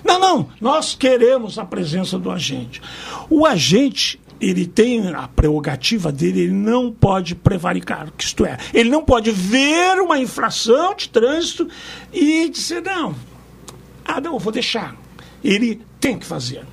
[0.05, 2.81] Não, não, nós queremos a presença do agente.
[3.29, 4.19] O agente,
[4.49, 9.31] ele tem a prerrogativa dele, ele não pode prevaricar, que isto é, ele não pode
[9.31, 11.67] ver uma infração de trânsito
[12.11, 13.15] e dizer, não,
[14.05, 14.95] ah, não, eu vou deixar.
[15.43, 16.65] Ele tem que fazer.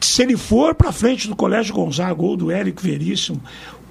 [0.00, 3.42] Se ele for para frente do Colégio Gonzaga ou do Érico Veríssimo,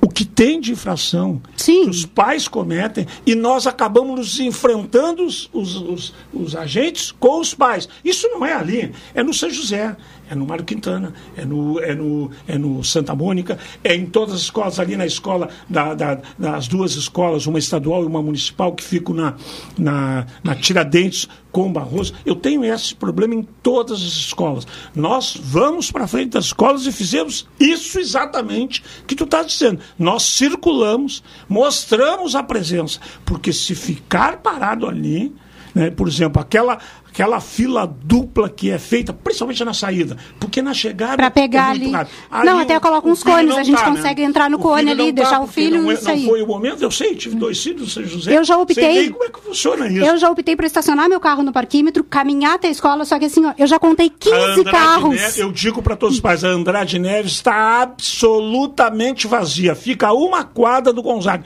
[0.02, 5.48] o que tem de infração que os pais cometem e nós acabamos nos enfrentando os,
[5.54, 7.88] os, os, os agentes com os pais.
[8.04, 9.96] Isso não é ali, é no São José,
[10.32, 14.34] é no Mário Quintana, é no, é no, é no Santa Mônica, é em todas
[14.36, 18.74] as escolas, ali na escola, da, da- das duas escolas, uma estadual e uma municipal,
[18.74, 19.36] que ficam na,
[19.78, 22.14] na, na Tiradentes com Barroso.
[22.26, 24.66] Eu tenho esse problema em todas as escolas.
[24.96, 29.82] Nós vamos para frente das escolas e fizemos isso exatamente que tu está dizendo.
[30.00, 35.36] Nós circulamos, mostramos a presença, porque se ficar parado ali,
[35.76, 36.78] né, por exemplo, aquela
[37.12, 41.72] aquela fila dupla que é feita, principalmente na saída, porque na chegada Pra pegar é
[41.72, 41.92] ali.
[41.92, 42.16] rápido.
[42.46, 43.98] Não, Aí até o- coloca o uns cones, a gente tá, né?
[43.98, 46.22] consegue entrar no O cone ali, não deixar tá, o filho não, e é- sair.
[46.22, 48.32] Não foi o momento, eu sei, tive dois filhos São José.
[48.38, 48.94] Eu já Sei optei.
[48.94, 50.06] bem como é que funciona isso.
[50.06, 53.26] Eu já optei por estacionar meu carro no parquímetro, caminhar até a escola, só que
[53.26, 55.10] assim, ó, eu já contei 15 A Andrade carros.
[55.16, 59.76] Neves, eu digo para todos os pais, a Andrade Neves está absolutamente vazia.
[59.76, 61.44] Fica a uma quadra do Gonzaga.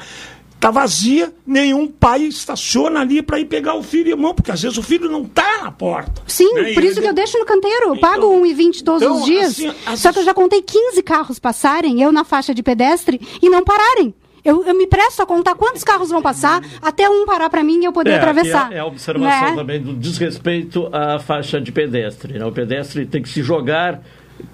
[0.56, 4.62] Está vazia, nenhum pai estaciona ali para ir pegar o filho e irmão, porque às
[4.62, 6.24] vezes o filho não está na porta.
[6.26, 6.74] Sim, né?
[6.74, 7.90] por isso que eu deixo no canteiro.
[7.90, 9.52] Eu pago 1,20 todos então, os dias.
[9.52, 13.20] assim, as- Só que eu já contei 15 carros passarem, eu na faixa de pedestre,
[13.42, 14.14] e não pararem.
[14.44, 17.82] Eu, eu me presto a contar quantos carros vão passar até um parar para mim
[17.82, 18.66] e eu poder É, atravessar.
[18.66, 19.56] aqui É, é a observação Né?
[19.56, 22.38] também do desrespeito à faixa de pedestre.
[22.40, 22.46] né?
[22.46, 24.02] O pedestre tem que se jogar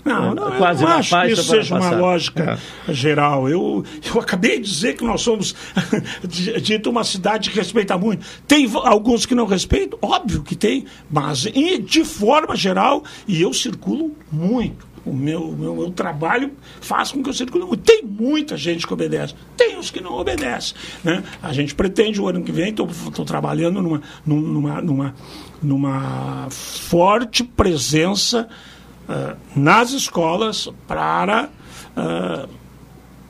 [0.03, 2.93] Não, eh, não, quase eu não acho que isso seja uma lógica É.
[2.93, 3.47] geral.
[3.49, 5.55] Eu, eu acabei de dizer que nós somos
[6.61, 8.25] dito uma cidade que respeita muito.
[8.47, 13.53] Tem alguns que não respeitam, óbvio que tem, mas e, de forma geral, e eu
[13.53, 14.89] circulo muito.
[15.03, 17.81] O meu, meu, meu trabalho faz com que eu circule muito.
[17.81, 20.75] Tem muita gente que obedece, tem os que não obedecem.
[21.03, 21.23] Né?
[21.41, 25.15] A gente pretende o ano que vem, estou trabalhando numa, num- numa, numa,
[25.61, 28.47] numa forte presença
[29.11, 31.49] ah, nas escolas para,
[31.97, 32.47] ah,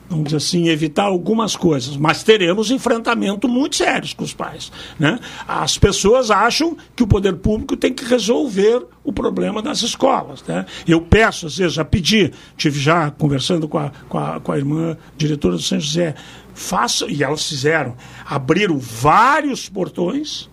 [0.08, 1.98] vamos dizer assim, evitar algumas coisas.
[1.98, 4.72] Mas teremos enfrentamento muito sérios com os pais.
[5.00, 5.20] Né?
[5.48, 10.44] As pessoas acham que o poder público tem que resolver o problema das escolas.
[10.44, 10.68] Né?
[10.88, 14.58] Eu peço, às vezes, já pedi, tive já conversando com a, com a, com a
[14.60, 16.14] irmã diretora do São José,
[16.54, 20.48] façam, e elas fizeram, abriram vários portões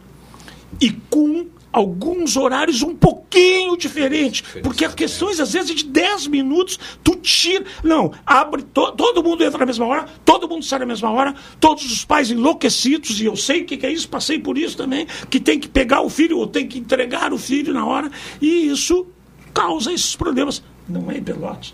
[0.81, 1.47] e com
[1.79, 4.43] alguns horários um pouquinho diferentes.
[4.63, 7.65] Porque as questões, às vezes, de 10 minutos, tu tira.
[7.83, 11.35] Não, abre, to- todo mundo entra na mesma hora, todo mundo sai na mesma hora,
[11.61, 14.77] todos os pais enlouquecidos, e eu sei o que, que é isso, passei por isso
[14.77, 18.11] também, que tem que pegar o filho ou tem que entregar o filho na hora,
[18.41, 19.07] e isso
[19.55, 20.63] causa esses problemas.
[20.89, 21.73] Não é em Pelotas,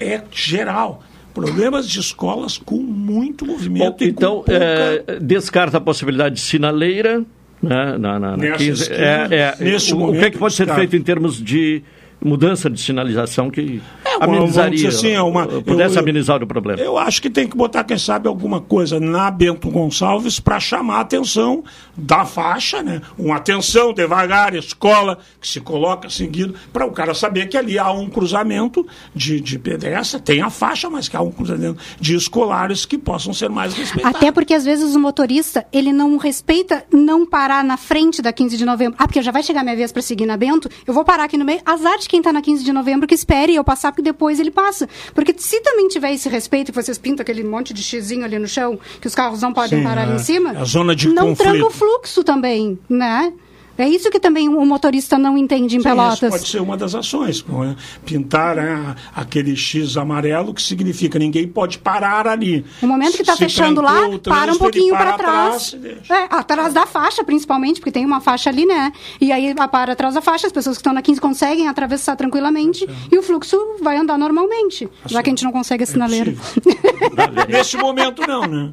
[0.00, 1.02] é geral.
[1.32, 4.52] Problemas de escolas com muito movimento Bom, e então, com pouca...
[4.54, 7.24] eh, descarta a possibilidade de sinaleira.
[7.68, 10.54] Né, na, na, na Nessa 15, esquina, é, é, o, o que é que pode
[10.54, 11.82] ser feito em termos de
[12.22, 13.82] mudança de sinalização que
[14.20, 16.80] É, dizer assim, é uma- pudesse eu- amenizar o problema?
[16.80, 20.96] Eu acho que tem que botar, quem sabe, alguma coisa na Bento Gonçalves para chamar
[20.96, 21.62] a atenção
[21.96, 23.00] da faixa, né?
[23.18, 27.90] Uma atenção devagar, escola, que se coloca seguido, para o cara saber que ali há
[27.90, 32.84] um cruzamento de, de pedestre, tem a faixa, mas que há um cruzamento de escolares
[32.84, 34.16] que possam ser mais respeitados.
[34.16, 38.56] Até porque às vezes o motorista, ele não respeita não parar na frente da 15
[38.56, 38.96] de novembro.
[38.98, 41.36] Ah, porque já vai chegar minha vez para seguir na Bento, eu vou parar aqui
[41.36, 41.60] no meio.
[41.64, 44.50] Azar de quem tá na 15 de novembro que espere eu passar, porque depois ele
[44.52, 44.88] passa.
[45.14, 48.46] Porque se também tiver esse respeito, que vocês pintam aquele monte de xizinho ali no
[48.46, 50.16] chão, que os carros não podem Sim, parar ali é.
[50.16, 51.50] em cima, É a zona de não conflito.
[51.50, 53.32] tranca o fluxo também, né?
[53.76, 56.22] É isso que também o motorista não entende em Sim, Pelotas.
[56.22, 57.44] Isso pode ser uma das ações.
[57.46, 57.76] não é?
[58.04, 62.64] Pintar né, aquele X amarelo, que significa ninguém pode parar ali.
[62.80, 65.76] No momento que está fechando lá, o para um trânsito, pouquinho para trás.
[65.78, 66.14] deixa.
[66.14, 68.92] É, atrás da faixa, principalmente, porque tem uma faixa ali, né?
[69.20, 72.88] E aí para atrás da faixa, as pessoas que estão na 15 conseguem atravessar tranquilamente
[73.10, 76.34] e o fluxo vai andar normalmente, já que a gente não consegue a sinaleira.
[77.48, 78.72] Nesse momento, não, né?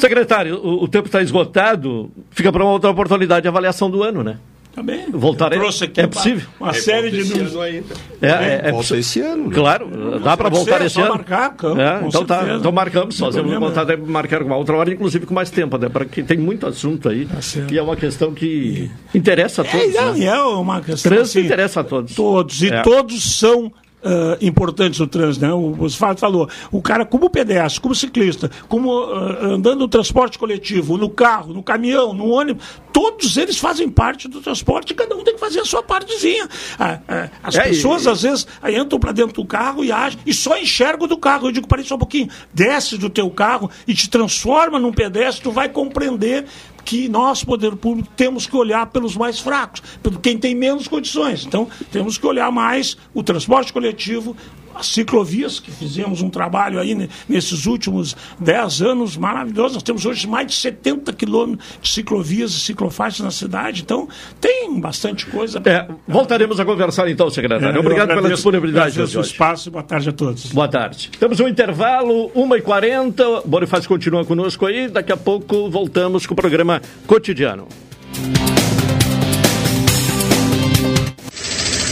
[0.00, 4.22] Secretário, o, o tempo está esgotado, fica para uma outra oportunidade de avaliação do ano,
[4.22, 4.38] né?
[4.74, 5.06] Também.
[5.10, 6.46] Voltar é, Trouxe aqui é possível.
[6.60, 7.56] uma série de números.
[7.56, 7.94] ainda.
[8.20, 9.48] É, é, é Volta esse ano.
[9.48, 9.54] né?
[9.54, 11.14] Claro, dá para voltar ser, é esse só ano.
[11.14, 12.58] marcar, claro, É, com então tá, certeza.
[12.58, 15.88] então marcamos, Não fazemos vontade de marcar uma outra hora, inclusive com mais tempo, né?
[15.88, 17.26] Porque tem muito assunto aí.
[17.72, 19.94] E é uma questão que interessa a todos.
[19.94, 20.24] É, né?
[20.26, 21.10] é uma questão.
[21.10, 22.14] Trânsito assim, interessa a todos.
[22.14, 22.60] Todos.
[22.62, 22.82] E É.
[22.82, 23.72] todos são.
[24.04, 25.52] Ah, importantes no trânsito, né?
[25.52, 30.96] O Osvaldo falou, o cara como pedestre, como ciclista, como ah, andando no transporte coletivo,
[30.96, 35.22] no carro, no caminhão, no ônibus, todos eles fazem parte do transporte e cada um
[35.24, 36.48] tem que fazer a sua partezinha.
[36.78, 40.18] Ah, ah, as É, pessoas e- às vezes entram para dentro do carro e agem
[40.24, 41.48] e só enxergam do carro.
[41.48, 45.42] Eu digo, parei só um pouquinho, desce do teu carro e te transforma num pedestre,
[45.42, 46.44] tu vai compreender
[46.86, 51.44] que nós, poder público, temos que olhar pelos mais fracos, pelo quem tem menos condições.
[51.44, 54.36] Então, temos que olhar mais o transporte coletivo,
[54.76, 59.74] as ciclovias, que fizemos um trabalho aí nesses últimos 10 anos maravilhoso.
[59.74, 64.08] Nós temos hoje mais de 70 quilômetros de ciclovias e ciclofaixas na cidade, então
[64.40, 65.60] tem bastante coisa.
[65.64, 67.76] É, voltaremos a conversar então, secretário.
[67.76, 68.92] É, Obrigado pela disponibilidade.
[68.92, 70.52] agradeço o espaço boa tarde a todos.
[70.52, 71.10] Boa tarde.
[71.18, 73.42] Temos um intervalo, 1h40.
[73.46, 74.88] Bonifácio continua conosco aí.
[74.88, 77.66] Daqui a pouco voltamos com o programa cotidiano.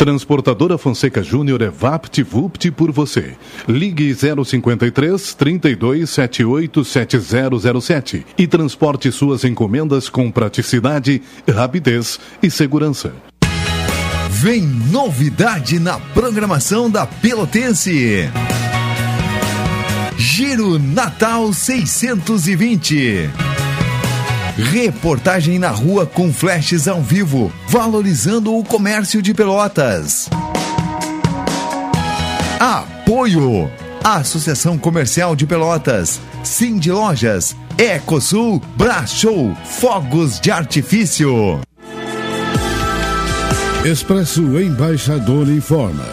[0.00, 3.36] Transportadora Fonseca Júnior é VaptVupt por você.
[3.68, 13.12] Ligue 053 3278 7007 e transporte suas encomendas com praticidade, rapidez e segurança.
[14.30, 18.30] Vem novidade na programação da Pelotense.
[20.16, 23.49] Giro Natal 620.
[24.60, 30.28] Reportagem na rua com flashes ao vivo, valorizando o comércio de Pelotas.
[32.60, 33.70] Apoio:
[34.04, 41.60] Associação Comercial de Pelotas, Cindy Lojas, Ecosul, Brashow, Fogos de Artifício.
[43.82, 46.04] Expresso Embaixador informa.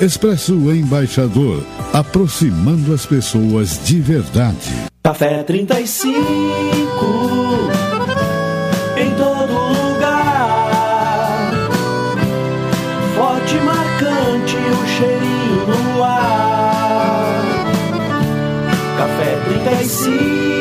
[0.00, 4.72] Expresso Embaixador, aproximando as pessoas de verdade.
[5.02, 6.18] Café 35
[8.96, 10.70] em todo lugar.
[13.14, 17.42] Forte marcante o cheirinho no ar.
[18.98, 20.57] Café 35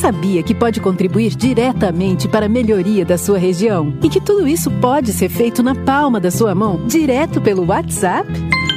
[0.00, 3.92] sabia que pode contribuir diretamente para a melhoria da sua região?
[4.02, 8.26] E que tudo isso pode ser feito na palma da sua mão, direto pelo WhatsApp?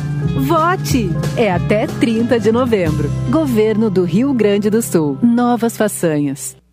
[0.47, 1.11] Vote!
[1.37, 3.11] É até 30 de novembro.
[3.31, 5.19] Governo do Rio Grande do Sul.
[5.23, 6.57] Novas façanhas.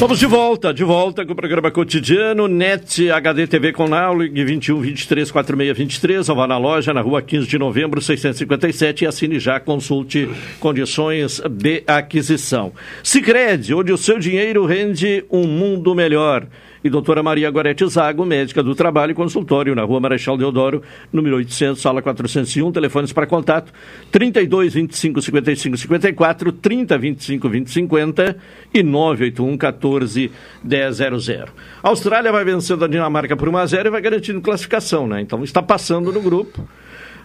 [0.00, 4.80] Estamos de volta, de volta com o programa cotidiano, NET HD TV com Naulig 21
[4.80, 9.38] 23 46 23, ou vá na loja na rua 15 de novembro 657 e assine
[9.38, 10.26] já, consulte
[10.58, 12.72] condições de aquisição.
[13.02, 16.46] Sicredi, onde o seu dinheiro rende um mundo melhor
[16.82, 20.82] e doutora Maria Gorete Zago, médica do trabalho, consultório na rua Marechal Deodoro,
[21.12, 23.72] número 800, sala 401, telefones para contato
[24.10, 28.36] 32 25 55 54, 30 25 20 50
[28.72, 30.30] e 981 14
[30.64, 31.36] 100.
[31.82, 35.20] A Austrália vai vencendo a Dinamarca por 1 a 0 e vai garantindo classificação, né?
[35.20, 36.66] Então está passando no grupo.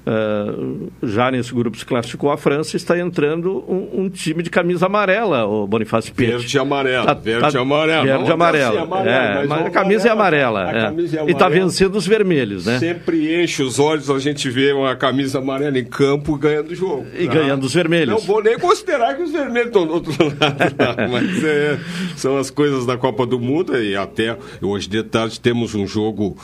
[0.06, 4.86] Uh, já nesse grupo se classificou a França, está entrando um, um time de camisa
[4.86, 6.32] amarela, o Bonifácio Piet.
[6.32, 8.06] Verde e amarelo, tá, verde tá, e amarelo.
[8.06, 8.78] Verde e amarelo.
[8.78, 10.70] Assim, amarelo é, mas a camisa é amarela.
[10.70, 10.82] É.
[10.82, 11.30] Camisa é amarela.
[11.30, 12.78] E está vencendo os vermelhos, né?
[12.78, 17.08] Sempre enche os olhos a gente vê uma camisa amarela em campo ganhando o jogo.
[17.18, 17.34] E tá?
[17.34, 18.10] ganhando os vermelhos.
[18.14, 20.96] Não vou nem considerar que os vermelhos estão do outro lado, tá?
[21.10, 21.80] mas é,
[22.16, 26.38] são as coisas da Copa do Mundo e até hoje de tarde temos um jogo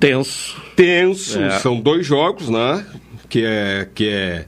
[0.00, 0.60] tenso.
[0.74, 1.58] Tenso, é.
[1.60, 2.84] são dois jogos, né?
[3.28, 4.44] Que é, que é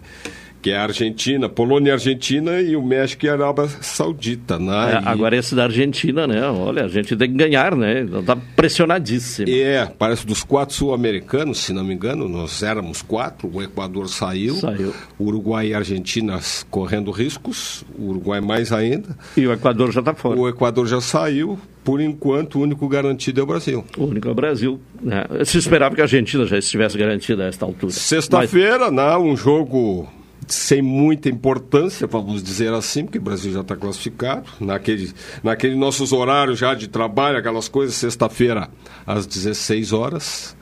[0.62, 5.02] que é a Argentina, Polônia e Argentina e o México e a Arábia Saudita, né?
[5.04, 5.08] É.
[5.08, 6.40] Agora esse da Argentina, né?
[6.48, 8.02] Olha, a gente tem que ganhar, né?
[8.02, 9.50] Está pressionadíssimo.
[9.50, 14.54] É, parece dos quatro sul-americanos, se não me engano, nós éramos quatro, o Equador saiu,
[14.54, 14.94] saiu.
[15.18, 16.38] Uruguai e Argentina
[16.70, 19.16] correndo riscos, o Uruguai mais ainda.
[19.36, 20.38] E o Equador já está fora.
[20.38, 23.84] O Equador já saiu, por enquanto, o único garantido é o Brasil.
[23.98, 24.80] O único é o Brasil.
[25.00, 25.24] Né?
[25.44, 27.92] Se esperava que a Argentina já estivesse garantida a esta altura.
[27.92, 28.92] Sexta-feira, Mas...
[28.92, 30.08] né, um jogo
[30.46, 35.12] sem muita importância, vamos dizer assim, porque o Brasil já está classificado, naquele,
[35.42, 38.68] naquele nossos horários já de trabalho, aquelas coisas, sexta-feira
[39.06, 40.56] às 16 horas.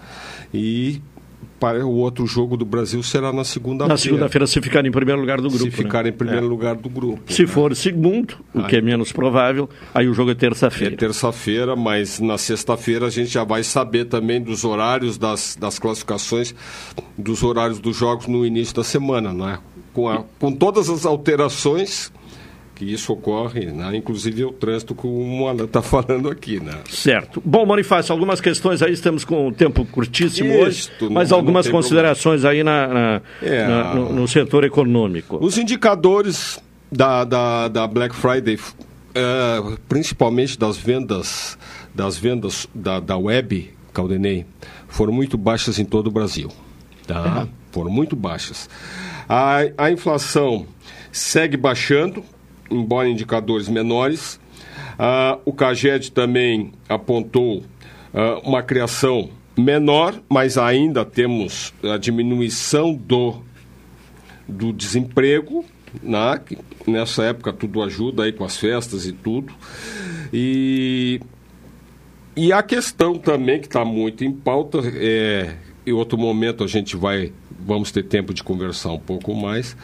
[0.53, 1.01] E
[1.61, 3.93] para o outro jogo do Brasil será na segunda-feira.
[3.93, 5.65] Na segunda-feira, se ficar em primeiro lugar do grupo.
[5.65, 6.09] Se ficar né?
[6.09, 6.49] em primeiro é.
[6.49, 7.31] lugar do grupo.
[7.31, 7.49] Se né?
[7.49, 10.95] for segundo, o que é menos provável, aí o jogo é terça-feira.
[10.95, 15.79] É terça-feira, mas na sexta-feira a gente já vai saber também dos horários das, das
[15.79, 16.55] classificações,
[17.19, 19.59] dos horários dos jogos no início da semana, não é?
[19.93, 22.13] Com, a, com todas as alterações
[22.81, 23.95] que isso ocorre, né?
[23.95, 26.59] inclusive o trânsito, como o Alan está falando aqui.
[26.59, 26.73] Né?
[26.89, 27.43] Certo.
[27.45, 31.67] Bom, Bonifácio, algumas questões aí, estamos com o tempo curtíssimo Isto, hoje, mas não, algumas
[31.67, 32.71] não considerações problema.
[32.73, 35.39] aí na, na, é, na no, no, setor econômico.
[35.45, 36.59] Os indicadores
[36.91, 41.59] da, da, da Black Friday, uh, principalmente das vendas,
[41.95, 44.47] das vendas da, da web, Caldenei,
[44.89, 46.51] foram muito baixas em todo o Brasil.
[47.07, 47.47] Tá?
[47.47, 47.49] É.
[47.73, 48.71] Foram muito baixas.
[49.33, 50.67] A, a inflação
[51.13, 52.25] segue baixando,
[52.69, 54.41] embora indicadores menores.
[55.45, 57.63] O CAGED também apontou
[58.13, 63.41] ah, uma criação menor, mas ainda temos a diminuição do,
[64.49, 65.65] do desemprego.
[66.03, 66.41] Né?
[66.85, 69.55] Nessa época tudo ajuda aí com as festas e tudo.
[70.33, 71.21] E,
[72.37, 75.55] e a questão também que está muito em pauta, é,
[75.91, 79.77] em outro momento a gente vai, vamos ter tempo de conversar um pouco mais,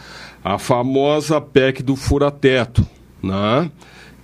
[0.42, 2.86] a famosa PEC do fura-teto,
[3.22, 3.70] né?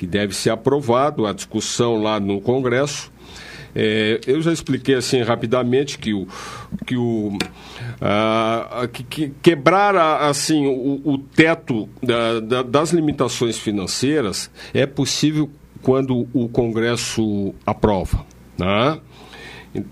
[0.03, 3.13] que deve ser aprovado, a discussão lá no Congresso.
[3.73, 6.27] É, eu já expliquei assim rapidamente que o
[6.85, 7.39] que o
[8.93, 9.95] que, que quebrar
[10.29, 15.49] assim o, o teto da, da, das limitações financeiras é possível
[15.83, 18.27] quando o Congresso aprova,
[18.59, 18.99] né?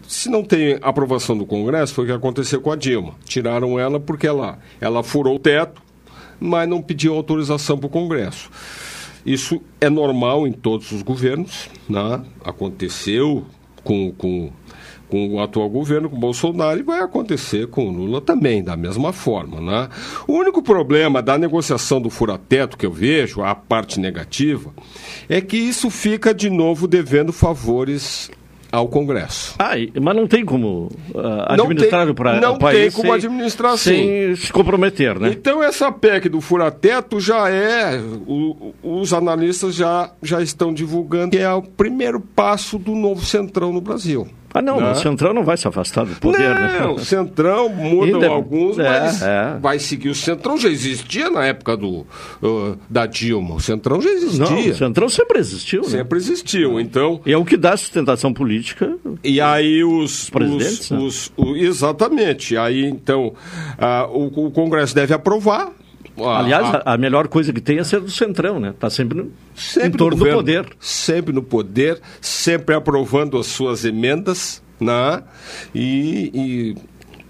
[0.07, 3.15] Se não tem aprovação do Congresso, foi o que aconteceu com a Dilma.
[3.25, 5.81] Tiraram ela porque ela, ela furou o teto,
[6.39, 8.51] mas não pediu autorização para o Congresso.
[9.25, 12.23] isso é normal em todos os governos, né?
[12.45, 13.45] aconteceu
[13.83, 14.51] com, com,
[15.09, 19.13] com o atual governo, com Bolsonaro, e vai acontecer com o Lula também, da mesma
[19.13, 19.61] forma.
[19.61, 19.89] Né?
[20.27, 24.73] O único problema da negociação do furateto que eu vejo, a parte negativa,
[25.29, 28.31] é que isso fica de novo devendo favores
[28.71, 29.55] ao Congresso.
[29.59, 34.37] Ah, mas não tem como uh, administrar o país Não tem como sem, administrar sem
[34.37, 35.31] se comprometer, né?
[35.31, 41.39] Então essa PEC do furateto já é, o, os analistas já, já estão divulgando que
[41.39, 44.29] é o primeiro passo do novo centrão no Brasil.
[44.53, 44.93] Ah, não, né?
[44.93, 46.81] o Centrão não vai se afastar do poder, não, né?
[46.81, 49.59] Não, o Centrão mudam alguns, é, mas é.
[49.61, 50.09] vai seguir.
[50.09, 52.07] O Centrão já existia na época do,
[52.43, 53.55] uh, da Dilma.
[53.55, 54.45] O Centrão já existia.
[54.45, 55.83] Não, o Centrão sempre existiu.
[55.83, 55.89] Né?
[55.89, 57.21] Sempre existiu, então...
[57.25, 58.97] E é o que dá sustentação política.
[59.23, 60.25] E aí os...
[60.25, 60.99] os presidentes, os, né?
[60.99, 62.57] os, o, Exatamente.
[62.57, 65.73] Aí, então, uh, o, o Congresso deve aprovar
[66.29, 68.71] Aliás, a, a, melhor coisa que tem é ser do Centrão, né?
[68.71, 70.77] Está sempre, no, sempre em torno governo, do poder.
[70.79, 75.23] Sempre no poder, sempre aprovando as suas emendas, né?
[75.75, 76.75] E,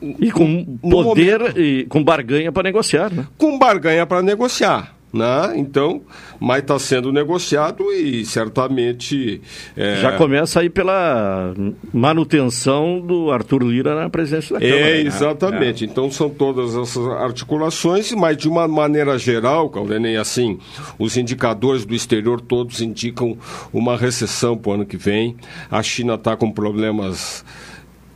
[0.03, 3.27] e, e com poder momento, e com barganha para negociar, né?
[3.37, 5.00] Com barganha para negociar.
[5.13, 5.55] Né?
[5.57, 6.03] Então,
[6.39, 9.41] mas está sendo negociado e certamente.
[9.77, 9.97] É...
[9.97, 11.53] Já começa aí pela
[11.93, 14.79] manutenção do Arthur Lira na presidência da Câmara.
[14.79, 15.09] É, né?
[15.09, 15.85] exatamente.
[15.85, 15.91] Né?
[15.91, 20.61] Então são todas essas articulações, mas de uma maneira geral, Caldenei, assim,
[20.97, 23.37] os indicadores do exterior todos indicam
[23.73, 25.37] uma recessão para o ano que vem.
[25.69, 27.45] A China está com problemas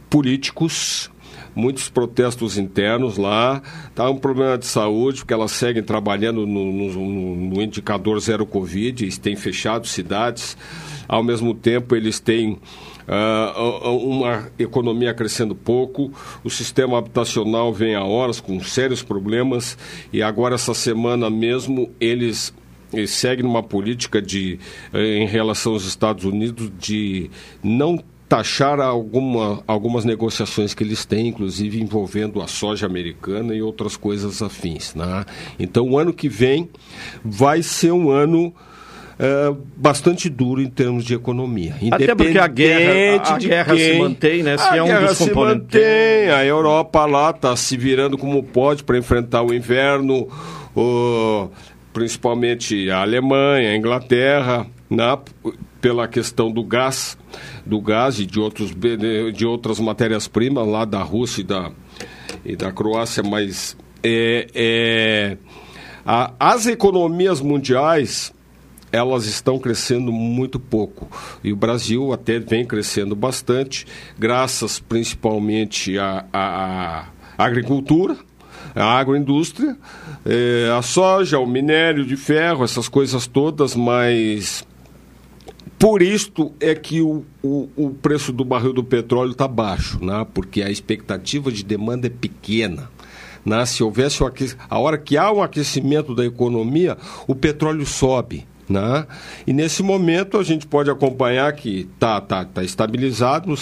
[0.09, 1.11] políticos,
[1.55, 7.37] muitos protestos internos lá, está um problema de saúde, porque elas seguem trabalhando no, no,
[7.37, 10.57] no indicador zero Covid, eles têm fechado cidades,
[11.07, 12.59] ao mesmo tempo eles têm
[13.07, 16.11] Uh, uma economia crescendo pouco,
[16.43, 19.77] o sistema habitacional vem a horas com sérios problemas.
[20.11, 22.55] E agora essa semana mesmo eles,
[23.07, 24.59] seguem numa política de
[24.93, 27.31] eh, em relação aos Estados Unidos de
[27.63, 33.97] não taxar alguma, algumas negociações que eles têm, inclusive envolvendo a soja americana e outras
[33.97, 34.95] coisas afins.
[34.95, 35.25] Né?
[35.59, 36.69] Então, o ano que vem
[37.23, 38.55] vai ser um ano
[39.19, 41.75] é, bastante duro em termos de economia.
[41.91, 44.59] Até porque a guerra, a, guerra quem, se mantém, né?
[44.59, 48.83] Se a é um guerra se mantém, a Europa lá está se virando como pode
[48.83, 50.29] para enfrentar o inverno,
[51.93, 55.19] principalmente a Alemanha, a Inglaterra, né?
[55.85, 57.15] Pela questão do gás,
[57.67, 58.71] do gás e de, outros,
[59.35, 61.71] de outras matérias-primas lá da Rússia e da,
[62.43, 65.37] e da Croácia, mas é, é,
[66.03, 68.33] a, as economias mundiais
[68.91, 71.07] elas estão crescendo muito pouco.
[71.43, 73.87] E o Brasil até vem crescendo bastante,
[74.19, 78.17] graças principalmente à, à, à agricultura,
[78.75, 79.77] à agroindústria,
[80.25, 84.65] é, a soja, o minério de ferro, essas coisas todas, mas
[85.85, 90.27] por isto é que o, o, o preço do barril do petróleo está baixo, né?
[90.33, 92.91] porque a expectativa de demanda é pequena.
[93.45, 93.67] Né?
[93.67, 94.33] Se houvesse o
[94.71, 96.97] a hora que há um aquecimento da economia,
[97.29, 98.47] o petróleo sobe.
[98.67, 99.07] Né?
[99.47, 103.55] E nesse momento a gente pode acompanhar que está tá, tá estabilizado,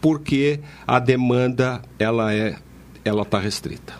[0.00, 2.56] porque a demanda ela é
[3.04, 3.92] ela está restrita.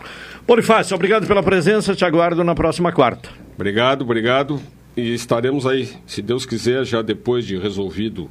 [0.49, 1.95] Bonifácio, obrigado pela presença.
[1.95, 3.29] Te aguardo na próxima quarta.
[3.55, 4.63] Obrigado, obrigado.
[4.97, 8.31] E estaremos aí, se Deus quiser, já depois de resolvido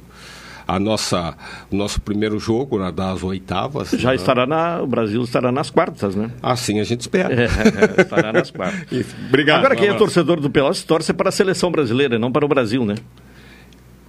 [0.66, 1.36] a nossa
[1.70, 3.90] o nosso primeiro jogo né, das oitavas.
[3.90, 4.16] Já né?
[4.16, 6.30] estará na o Brasil estará nas quartas, né?
[6.42, 7.32] Assim a gente espera.
[7.32, 8.84] É, estará nas quartas.
[9.28, 9.58] Obrigado.
[9.58, 12.84] Agora quem é torcedor do Pelotas torce para a seleção brasileira, não para o Brasil,
[12.84, 12.96] né?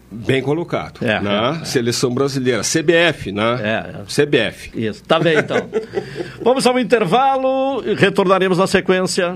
[0.09, 1.05] Bem colocado.
[1.05, 1.59] É, né?
[1.61, 3.59] é, Seleção brasileira, CBF, né?
[3.61, 4.71] É, CBF.
[4.73, 5.69] Isso, tá bem então.
[6.41, 9.35] Vamos ao intervalo e retornaremos na sequência.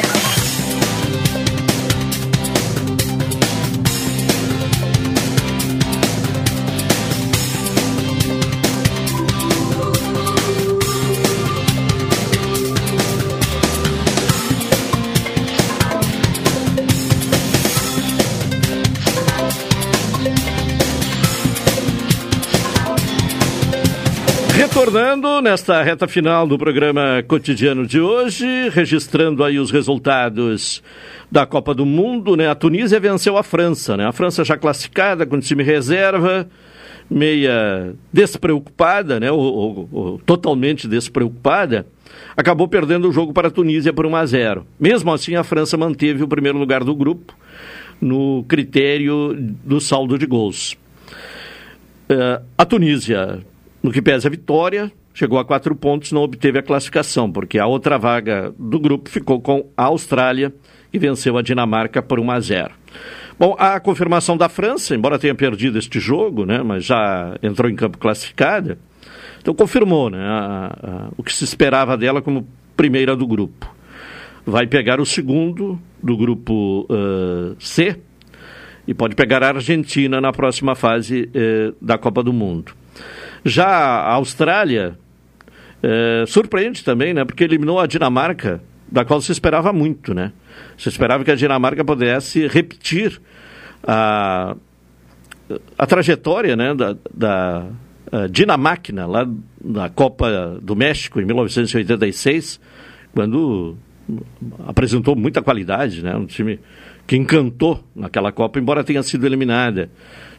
[24.81, 30.81] Retornando nesta reta final do programa cotidiano de hoje, registrando aí os resultados
[31.29, 32.49] da Copa do Mundo, né?
[32.49, 34.07] A Tunísia venceu a França, né?
[34.07, 36.49] A França já classificada com time reserva,
[37.07, 39.31] meia despreocupada, né?
[39.31, 41.85] Ou, ou, ou, totalmente despreocupada,
[42.35, 44.65] acabou perdendo o jogo para a Tunísia por 1 a 0.
[44.79, 47.35] Mesmo assim, a França manteve o primeiro lugar do grupo
[48.01, 49.31] no critério
[49.63, 50.75] do saldo de gols.
[52.09, 53.45] Uh, a Tunísia
[53.81, 57.65] no que pesa a vitória, chegou a quatro pontos, não obteve a classificação, porque a
[57.65, 60.53] outra vaga do grupo ficou com a Austrália,
[60.93, 62.71] e venceu a Dinamarca por 1 a 0.
[63.39, 67.75] Bom, a confirmação da França, embora tenha perdido este jogo, né, mas já entrou em
[67.75, 68.77] campo classificada,
[69.39, 73.73] então confirmou né, a, a, o que se esperava dela como primeira do grupo.
[74.45, 77.97] Vai pegar o segundo do grupo uh, C
[78.87, 82.73] e pode pegar a Argentina na próxima fase uh, da Copa do Mundo.
[83.43, 84.97] Já a Austrália
[85.81, 87.25] é, surpreende também, né?
[87.25, 90.31] Porque eliminou a Dinamarca, da qual se esperava muito, né?
[90.77, 93.19] Se esperava que a Dinamarca pudesse repetir
[93.83, 94.55] a,
[95.77, 96.73] a trajetória, né?
[96.75, 97.65] Da, da
[98.29, 99.27] Dinamáquina, lá
[99.63, 102.59] na Copa do México, em 1986,
[103.13, 103.77] quando
[104.67, 106.15] apresentou muita qualidade, né?
[106.15, 106.59] Um time
[107.07, 109.89] que encantou naquela Copa, embora tenha sido eliminada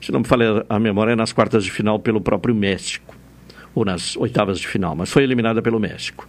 [0.03, 3.15] se não me falei a memória, é nas quartas de final pelo próprio México,
[3.75, 6.29] ou nas oitavas de final, mas foi eliminada pelo México.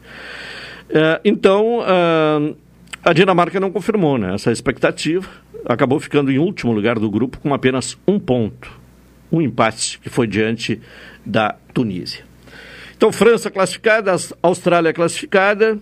[0.89, 2.55] É, então, uh,
[3.03, 5.27] a Dinamarca não confirmou né, essa expectativa,
[5.65, 8.71] acabou ficando em último lugar do grupo com apenas um ponto,
[9.31, 10.79] um empate que foi diante
[11.25, 12.23] da Tunísia.
[12.95, 15.79] Então, França classificada, Austrália classificada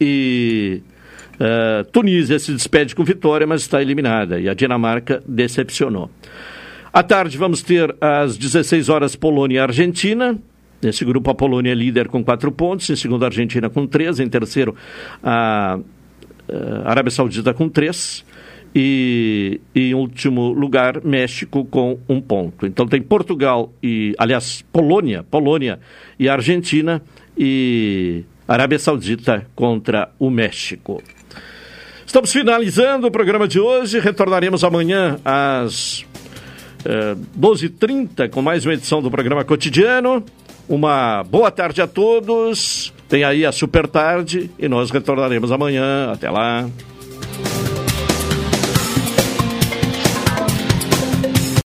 [0.00, 0.80] e
[1.34, 4.40] uh, Tunísia se despede com vitória, mas está eliminada.
[4.40, 6.10] E a Dinamarca decepcionou.
[6.96, 10.38] À tarde vamos ter às 16 horas Polônia e Argentina.
[10.80, 14.18] Nesse grupo, a Polônia é líder com quatro pontos, em segundo, a Argentina com três,
[14.18, 14.74] em terceiro,
[15.22, 15.78] a,
[16.48, 18.24] a Arábia Saudita com três,
[18.74, 22.66] e em último lugar, México com um ponto.
[22.66, 25.78] Então tem Portugal e, aliás, Polônia, Polônia
[26.18, 27.02] e Argentina
[27.36, 31.02] e Arábia Saudita contra o México.
[32.06, 33.98] Estamos finalizando o programa de hoje.
[33.98, 36.06] Retornaremos amanhã às
[36.86, 40.24] eh, 12h30 com mais uma edição do programa cotidiano.
[40.68, 42.92] Uma boa tarde a todos.
[43.08, 46.12] Tem aí a super tarde e nós retornaremos amanhã.
[46.12, 46.68] Até lá.